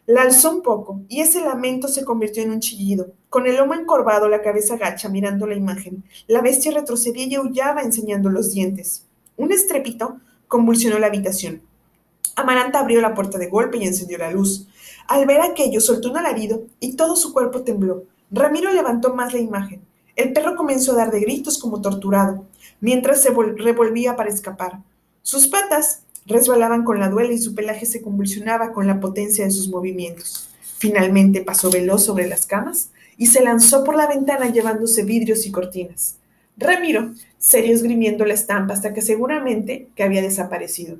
La 0.05 0.23
alzó 0.23 0.51
un 0.51 0.63
poco 0.63 1.03
y 1.09 1.21
ese 1.21 1.43
lamento 1.43 1.87
se 1.87 2.05
convirtió 2.05 2.43
en 2.43 2.51
un 2.51 2.59
chillido. 2.59 3.13
Con 3.31 3.47
el 3.47 3.59
lomo 3.59 3.75
encorvado, 3.75 4.29
la 4.29 4.43
cabeza 4.43 4.77
gacha, 4.77 5.09
mirando 5.09 5.47
la 5.47 5.55
imagen, 5.55 6.03
la 6.27 6.43
bestia 6.43 6.73
retrocedía 6.73 7.27
y 7.27 7.35
aullaba 7.37 7.83
enseñando 7.83 8.31
los 8.31 8.53
dientes. 8.53 9.07
Un 9.37 9.53
estrépito 9.53 10.19
convulsionó 10.49 10.99
la 10.99 11.07
habitación. 11.07 11.63
Amaranta 12.35 12.81
abrió 12.81 13.01
la 13.01 13.15
puerta 13.15 13.39
de 13.39 13.47
golpe 13.47 13.79
y 13.79 13.85
encendió 13.85 14.19
la 14.19 14.33
luz. 14.33 14.67
Al 15.07 15.25
ver 15.25 15.41
aquello, 15.41 15.81
soltó 15.81 16.11
un 16.11 16.17
alarido 16.17 16.65
y 16.81 16.97
todo 16.97 17.15
su 17.15 17.33
cuerpo 17.33 17.63
tembló. 17.63 18.03
Ramiro 18.33 18.73
levantó 18.73 19.15
más 19.15 19.33
la 19.33 19.39
imagen. 19.39 19.83
El 20.17 20.33
perro 20.33 20.57
comenzó 20.57 20.95
a 20.95 20.97
dar 20.97 21.13
de 21.13 21.21
gritos 21.21 21.59
como 21.59 21.81
torturado, 21.81 22.45
mientras 22.81 23.23
se 23.23 23.31
revolvía 23.31 24.17
para 24.17 24.31
escapar. 24.31 24.81
Sus 25.25 25.49
patas 25.49 26.03
resbalaban 26.27 26.85
con 26.85 27.01
la 27.01 27.09
duela 27.09 27.33
y 27.33 27.39
su 27.39 27.55
pelaje 27.55 27.87
se 27.87 28.03
convulsionaba 28.03 28.75
con 28.75 28.87
la 28.87 29.01
potencia 29.01 29.47
de 29.47 29.51
sus 29.51 29.71
movimientos. 29.71 30.51
Finalmente 30.77 31.41
pasó 31.41 31.71
veloz 31.71 32.05
sobre 32.05 32.29
las 32.29 32.45
camas 32.45 32.91
y 33.17 33.29
se 33.29 33.43
lanzó 33.43 33.85
por 33.85 33.97
la 33.97 34.07
ventana 34.07 34.51
llevándose 34.51 35.03
vidrios 35.03 35.47
y 35.47 35.51
cortinas. 35.51 36.17
Ramiro 36.59 37.15
serio 37.39 37.75
esgrimiendo 37.75 38.27
la 38.27 38.35
estampa 38.35 38.75
hasta 38.75 38.93
que 38.93 39.01
seguramente 39.01 39.89
que 39.97 40.03
había 40.03 40.21
desaparecido. 40.21 40.99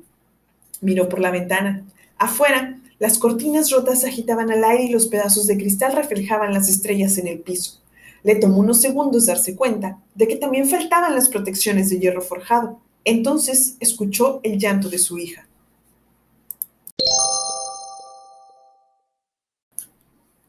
Miró 0.81 1.07
por 1.07 1.19
la 1.19 1.29
ventana. 1.29 1.85
Afuera, 2.17 2.79
las 2.97 3.19
cortinas 3.19 3.69
rotas 3.69 4.05
agitaban 4.05 4.49
al 4.49 4.63
aire 4.63 4.85
y 4.85 4.89
los 4.89 5.05
pedazos 5.05 5.45
de 5.45 5.55
cristal 5.55 5.95
reflejaban 5.95 6.51
las 6.51 6.67
estrellas 6.67 7.19
en 7.19 7.27
el 7.27 7.41
piso. 7.41 7.79
Le 8.23 8.33
tomó 8.33 8.57
unos 8.57 8.81
segundos 8.81 9.27
darse 9.27 9.55
cuenta 9.55 9.99
de 10.15 10.27
que 10.27 10.37
también 10.37 10.67
faltaban 10.67 11.13
las 11.13 11.29
protecciones 11.29 11.91
de 11.91 11.99
hierro 11.99 12.23
forjado. 12.23 12.79
Entonces 13.05 13.77
escuchó 13.79 14.39
el 14.43 14.59
llanto 14.59 14.89
de 14.89 14.97
su 14.97 15.17
hija. 15.17 15.47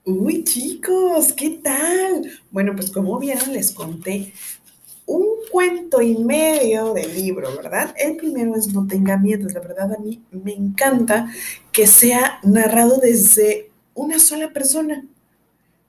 Uy, 0.05 0.45
chicos, 0.45 1.33
¿qué 1.33 1.51
tal? 1.51 2.31
Bueno, 2.51 2.75
pues 2.75 2.91
como 2.91 3.19
vieron, 3.19 3.53
les 3.53 3.73
conté 3.73 4.33
un 5.05 5.27
cuento 5.51 6.01
y 6.01 6.17
medio 6.17 6.95
del 6.95 7.15
libro, 7.15 7.55
¿verdad? 7.57 7.95
El 7.99 8.17
primero 8.17 8.57
es 8.57 8.73
No 8.73 8.87
tenga 8.87 9.17
miedo. 9.17 9.49
La 9.49 9.61
verdad, 9.61 9.93
a 9.95 9.99
mí 9.99 10.23
me 10.31 10.55
encanta 10.55 11.29
que 11.73 11.87
sea 11.87 12.39
narrado 12.43 12.99
desde 12.99 13.71
una 13.95 14.19
sola 14.19 14.53
persona. 14.53 15.05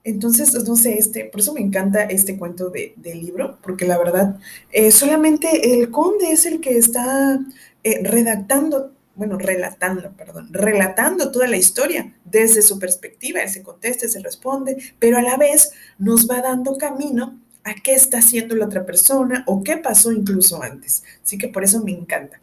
Entonces, 0.08 0.54
no 0.64 0.78
sé, 0.78 0.98
este, 0.98 1.26
por 1.26 1.42
eso 1.42 1.54
me 1.54 1.60
encanta 1.60 2.04
este 2.04 2.38
cuento 2.38 2.70
de, 2.70 2.94
del 2.96 3.20
libro, 3.20 3.60
porque 3.62 3.86
la 3.86 3.98
verdad, 3.98 4.40
eh, 4.72 4.90
solamente 4.90 5.74
el 5.74 5.92
conde 5.92 6.32
es 6.32 6.46
el 6.46 6.62
que 6.62 6.78
está 6.78 7.38
eh, 7.84 8.00
redactando, 8.04 8.94
bueno, 9.16 9.38
relatando, 9.38 10.14
perdón, 10.14 10.48
relatando 10.54 11.30
toda 11.30 11.48
la 11.48 11.58
historia 11.58 12.16
desde 12.24 12.62
su 12.62 12.80
perspectiva. 12.80 13.42
Él 13.42 13.50
se 13.50 13.64
contesta, 13.64 14.08
se 14.08 14.22
responde, 14.22 14.78
pero 14.98 15.18
a 15.18 15.22
la 15.22 15.36
vez 15.36 15.72
nos 15.98 16.30
va 16.30 16.42
dando 16.42 16.78
camino 16.78 17.42
a 17.66 17.76
qué 17.76 17.94
está 17.94 18.20
haciendo 18.20 18.56
la 18.56 18.68
otra 18.68 18.86
persona 18.86 19.44
o 19.46 19.62
qué 19.62 19.76
pasó 19.76 20.14
incluso 20.14 20.64
antes. 20.64 21.04
Así 21.22 21.38
que 21.38 21.50
por 21.50 21.66
eso 21.66 21.84
me 21.84 21.92
encanta. 21.92 22.40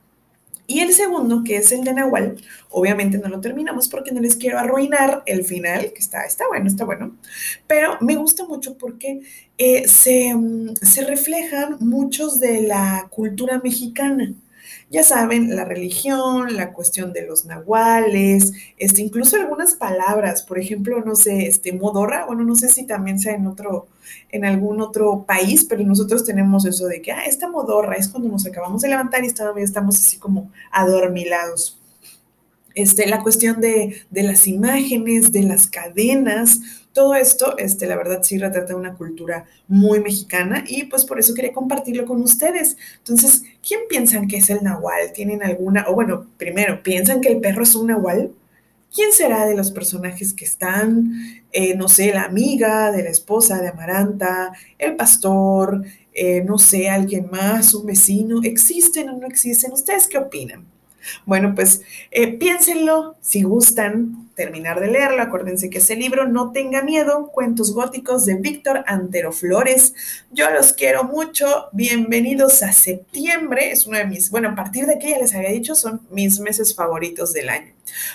Y 0.67 0.81
el 0.81 0.95
segundo, 0.95 1.43
que 1.45 1.57
es 1.59 1.73
el 1.73 1.85
de 1.85 1.93
Nahual, 1.93 2.37
obviamente 2.71 3.19
no 3.19 3.29
lo 3.29 3.41
terminamos 3.41 3.89
porque 3.89 4.13
no 4.13 4.21
les 4.21 4.37
quiero 4.37 4.59
arruinar 4.59 5.23
el 5.27 5.45
final, 5.45 5.93
que 5.93 6.01
está, 6.01 6.25
está 6.25 6.47
bueno, 6.49 6.67
está 6.69 6.85
bueno, 6.87 7.17
pero 7.67 7.99
me 8.01 8.17
gusta 8.17 8.47
mucho 8.47 8.79
porque 8.79 9.21
eh, 9.59 9.87
se, 9.89 10.35
mm, 10.35 10.77
se 10.77 11.05
reflejan 11.05 11.77
muchos 11.81 12.41
de 12.41 12.63
la 12.63 13.09
cultura 13.11 13.61
mexicana. 13.63 14.35
Ya 14.91 15.03
saben, 15.03 15.57
la 15.57 15.65
religión, 15.65 16.57
la 16.57 16.73
cuestión 16.73 17.13
de 17.13 17.27
los 17.27 17.45
nahuales, 17.47 18.53
este, 18.79 19.03
incluso 19.03 19.37
algunas 19.37 19.75
palabras, 19.75 20.43
por 20.43 20.59
ejemplo, 20.59 21.01
no 21.05 21.17
sé, 21.17 21.47
este, 21.47 21.73
modorra, 21.73 22.27
bueno, 22.27 22.45
no 22.45 22.55
sé 22.55 22.69
si 22.69 22.87
también 22.87 23.19
sea 23.19 23.35
en 23.35 23.47
otro, 23.47 23.89
en 24.31 24.45
algún 24.45 24.81
otro 24.81 25.25
país, 25.27 25.65
pero 25.65 25.83
nosotros 25.83 26.25
tenemos 26.25 26.65
eso 26.67 26.87
de 26.87 27.03
que, 27.03 27.13
ah, 27.13 27.25
esta 27.27 27.49
modorra 27.49 27.97
es 27.97 28.09
cuando 28.09 28.29
nos 28.29 28.47
acabamos 28.47 28.83
de 28.83 28.89
levantar 28.89 29.25
y 29.25 29.33
todavía 29.33 29.65
estamos 29.65 29.99
así 29.99 30.19
como 30.19 30.51
adormilados. 30.71 31.81
Este, 32.75 33.07
la 33.07 33.23
cuestión 33.23 33.61
de, 33.61 34.03
de 34.11 34.23
las 34.25 34.47
imágenes, 34.47 35.33
de 35.33 35.45
las 35.45 35.67
cadenas, 35.69 36.61
todo 36.95 37.15
esto, 37.17 37.59
este, 37.59 37.87
la 37.87 37.97
verdad, 37.97 38.23
sí 38.23 38.39
retrata 38.39 38.77
una 38.77 38.95
cultura 38.95 39.47
muy 39.69 40.01
mexicana 40.01 40.65
y 40.67 40.85
pues 40.85 41.05
por 41.05 41.19
eso 41.19 41.35
quería 41.35 41.53
compartirlo 41.53 42.07
con 42.07 42.23
ustedes. 42.23 42.77
Entonces, 42.99 43.43
¿quién 43.67 43.81
piensan 43.89 44.29
que 44.29 44.39
es 44.39 44.49
el 44.49 44.63
nahual? 44.63 45.13
¿Tienen 45.13 45.43
alguna? 45.43 45.87
O 45.89 45.95
bueno, 45.95 46.29
primero, 46.39 46.83
¿piensan 46.83 47.21
que 47.21 47.31
el 47.31 47.41
perro 47.41 47.65
es 47.65 47.75
un 47.75 47.89
nahual? 47.89 48.33
¿Quién 48.95 49.13
será 49.13 49.45
de 49.45 49.57
los 49.57 49.73
personajes 49.73 50.33
que 50.33 50.45
están? 50.45 51.13
Eh, 51.53 51.75
no 51.77 51.89
sé, 51.89 52.13
la 52.15 52.23
amiga 52.23 52.93
de 52.93 53.03
la 53.03 53.11
esposa 53.11 53.61
de 53.61 53.69
Amaranta, 53.69 54.53
el 54.79 54.95
pastor, 54.95 55.83
eh, 56.13 56.45
no 56.45 56.59
sé, 56.59 56.89
alguien 56.89 57.29
más, 57.31 57.75
un 57.75 57.87
vecino. 57.87 58.41
¿Existen 58.45 59.09
o 59.09 59.19
no 59.19 59.27
existen? 59.27 59.73
¿Ustedes 59.73 60.07
qué 60.07 60.19
opinan? 60.19 60.74
Bueno, 61.27 61.55
pues 61.55 61.83
eh, 62.11 62.33
piénsenlo 62.39 63.17
si 63.21 63.43
gustan 63.43 64.29
terminar 64.35 64.81
de 64.81 64.89
leerlo. 64.89 65.23
Acuérdense 65.23 65.71
que 65.71 65.79
ese 65.79 65.97
libro, 65.97 66.27
No 66.27 66.53
tenga 66.53 66.83
miedo, 66.83 67.29
cuentos 67.33 67.73
góticos 67.73 68.27
de 68.27 68.37
Víctor 68.37 68.85
Antero 68.87 69.33
Flores. 69.33 69.95
Yo 70.33 70.51
los 70.51 70.73
quiero 70.73 71.05
mucho. 71.05 71.67
Bienvenidos 71.73 72.63
a 72.63 72.73
septiembre. 72.73 73.71
Es 73.71 73.87
uno 73.87 73.99
de 73.99 74.07
mis, 74.07 74.31
bueno, 74.31 74.51
a 74.51 74.55
partir 74.55 74.87
de 74.87 74.99
que 74.99 75.11
ya 75.11 75.19
les 75.19 75.35
había 75.35 75.51
dicho, 75.51 75.75
son 75.75 76.03
mis 76.11 76.41
meses 76.41 76.75
favoritos 76.75 77.33
del 77.33 77.49
año. 77.49 77.73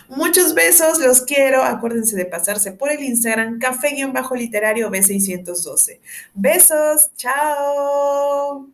Muchos 0.10 0.54
besos, 0.54 1.00
los 1.00 1.22
quiero. 1.22 1.64
Acuérdense 1.64 2.16
de 2.16 2.26
pasarse 2.26 2.72
por 2.72 2.92
el 2.92 3.04
Instagram 3.04 3.60
café-literario 3.60 4.90
B612. 4.90 6.00
Besos, 6.34 7.12
chao. 7.16 8.68